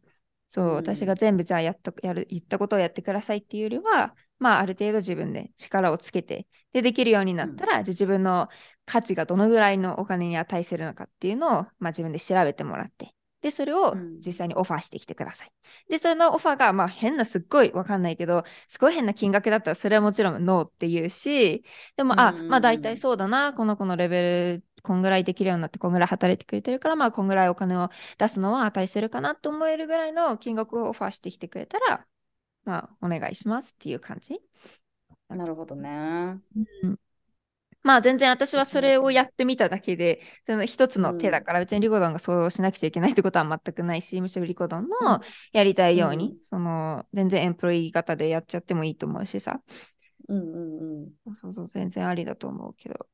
[0.50, 0.76] そう、うん。
[0.76, 8.48] 私が全部じゃあやったやる言ったことをやってくださいっていうよりはまあある程度自分で力をつけてでできるようになったら、じゃあ自分の
[8.86, 14.20] 価値がどのぐらいのお金に値するのかっていうのを、まあ、自分で調べてもらってでそれをうん。
[14.20, 15.52] 実際にオファーしてきてください。
[15.90, 21.64] で、そのオファーが、まあ変な、すっごいわかんないけど、すごい変な金額だったら、それはもちろんノーって言うし、
[21.96, 22.50] でも、あ、うんうんうん。
[22.50, 24.22] まあ大体そうだな、この子のレベ
[24.58, 32.06] ルこんぐらいできるようになって、こんぐらい働いてくれてるから、まあ、こんぐらいお金を出すのは値するかなと思えるぐらいの金額をオファーしてきてくれたら、
[32.66, 34.40] まあ、お願いしますっていう感じ。
[35.30, 36.40] なるほどね。
[36.84, 37.00] うん
[37.82, 45.22] まあ全然私はそれをやってみただけで、その一つの手だから、別にリコドンがそうしなくちゃいけないってことは全くないし、むしろリコドンの
[45.54, 49.62] やりたいように、うん、その全然エンプロイー型でやっちゃってもいいと思うしさ。
[50.28, 51.36] うんうんうん。
[51.42, 53.08] そうそう、全然ありだと思うけど。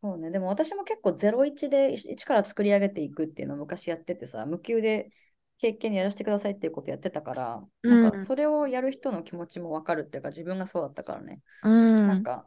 [0.00, 5.10] そうね、でも私も結構01で1から作り上げていくっていうのを昔やっててさ、無給で
[5.58, 11.40] 経験やらせてくださいっていうことやってたから、うん、なんかそれをやる人の気持ちもわかるっていうか、自分がそうだったからね。
[11.64, 12.46] うん、なんか、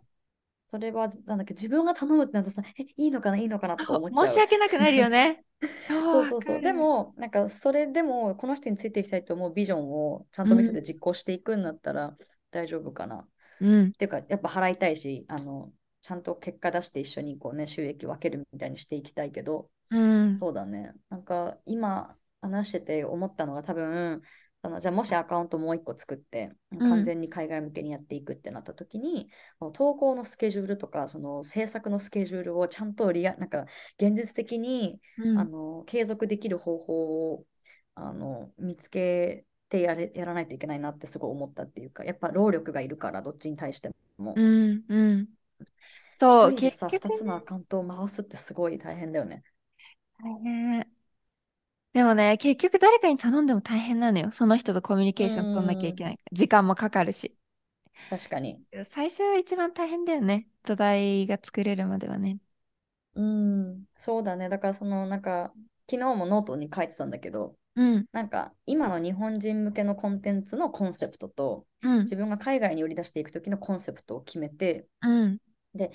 [0.68, 4.28] それは、なんだっけ、自分が頼むってなるとさ、え、いいのかな、いいのかなとか思っちゃう。
[4.28, 5.43] 申し訳なくなるよね。
[5.88, 6.62] そうそうそう。
[6.62, 12.16] でも、なんか、それでも、この人についていきたいと思うビジョンをちゃんと見せて実行していくんだったら
[12.52, 13.28] 大丈夫かな。
[13.62, 15.72] うん、っていうか、やっぱ払いたいし、あの、
[16.02, 20.93] ちゃんと結果出して一緒にこうね、収益分けるみたいにしていきたいけど、うん、そうだね。
[21.10, 24.22] なんか、今、話してて思ったのが多分、
[24.62, 29.30] あのじゃあもしアカウントもう一個作って完全に海外向けにやっていくってなった時に、
[29.62, 37.45] うん、投稿のスケジュールとかその制作のスケジュールをちゃんとリアなんか現実的に、うん、あの継続できる方法を
[37.95, 44.34] あの見つけてやれやらないといけないなってすごい思ったっていうかやっぱ労力がいるからどっちに対しても。
[44.36, 45.28] うんうん、
[46.14, 49.43] そう結局、2つのアカウントを回すってすごい大変だよね。
[50.22, 50.88] 大変。
[51.93, 54.32] でもね、結局誰かに頼んでも大変なのよ。
[54.32, 56.18] その人とコミュニケーション取んなきゃいけない。
[56.32, 57.36] 時間もかかるし。
[58.10, 58.64] 確かに。
[58.86, 60.47] 最初は一番大変だよね。
[60.64, 62.38] 土台が作れるまではね。
[63.16, 64.49] うん、そうだね。
[64.49, 65.53] だからそのなんか、
[65.89, 75.38] 昨日もノートに書いてたんだけど、うん、なんか今の日本人向けのコンテンツのコンセプトと、うん、自分が海外に売り出していく時のコンセプトを決めて、うん、
[75.74, 75.91] で、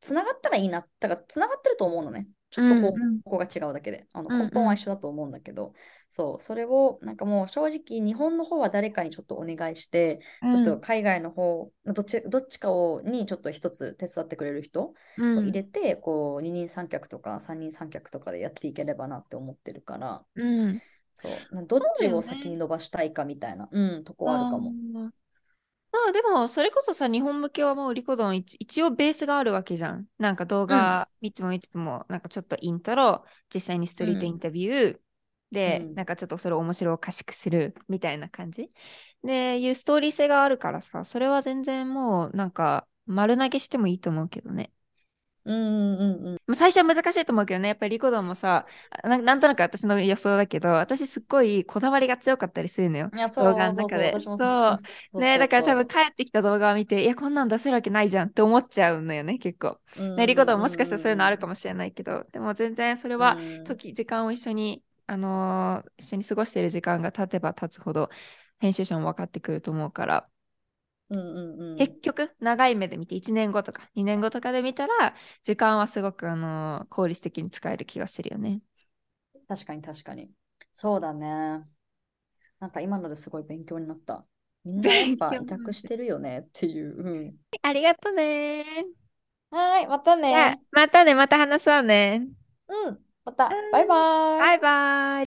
[0.00, 0.86] つながったらいいな。
[1.00, 2.28] だからつながってると思うのね。
[2.50, 5.74] ちょっと方向が違うだけで、うんうん、あの根本は一緒だと思うんだけど、うんうん、
[6.08, 20.80] そう、それをなんかもう正直日本の方は誰かにちょっとお願いして、うん、ちょっと海外の方、どっちどっちかをにちょっと一つ手伝ってくれる人を入れて、うん、こう二人三脚とか三人三脚とかでやっていければなって思ってるから、うん、
[21.16, 21.32] そう。
[21.66, 24.72] どっちを先に伸ばしたいかみたいな、うね、うん、とこあるかも。
[25.90, 30.06] まあでも、それこそさ、日本向けはもうリコドン一一応ベースがあるわけじゃん。
[30.18, 35.00] なんか動画見ても見てても、なんかちょっとイントロ、実際にストリートインタビュー、
[35.50, 38.70] で、うん、なんかちょっとそれを面白おかしくするみたいな感じ。
[39.22, 44.72] で、いうストーリー性があるからさ、それは全然もうなんか丸投げしてもいいと思うけどね。
[45.48, 48.66] うんうんうん、最初は難しいと思うけどね、やっぱりリコドンもさ
[49.02, 54.14] な、なんとなく私の予想だけど、私すっごいこだわりが強かったりするのよ、動画の中で。
[54.20, 54.76] そ
[55.14, 55.18] う。
[55.18, 59.80] ね、だから多分帰ってきた動画を見て、いや、こんなん出せるわけないじゃんって思っちゃうのよね、結構。
[60.16, 68.10] ね、リコドンもしかしたらそういうのあるかもしれないけど、でも全然それは時、時間を一緒に、あのー、一緒に過ごしている時間が経てば経つほど、
[68.58, 70.28] 編集者も分かってくると思うから。
[71.10, 78.60] うんうんうん、結局長い目で見て1年後とか2年後とかで見たら時間はすごくあの効率的に使える気がするよね。
[79.48, 80.30] 確かに確かに。
[80.72, 81.64] そうだね。
[82.60, 84.24] なんか今のですごい勉強になった。
[84.64, 86.94] みんなやっぱ委託してるよねっていう。
[87.02, 88.64] うん、ありがとね。
[89.50, 90.60] はい、またね。
[90.72, 92.26] またね、また話そうね。
[92.68, 93.48] うん、また。
[93.72, 94.38] バイバイ。
[94.40, 95.27] バイバイ。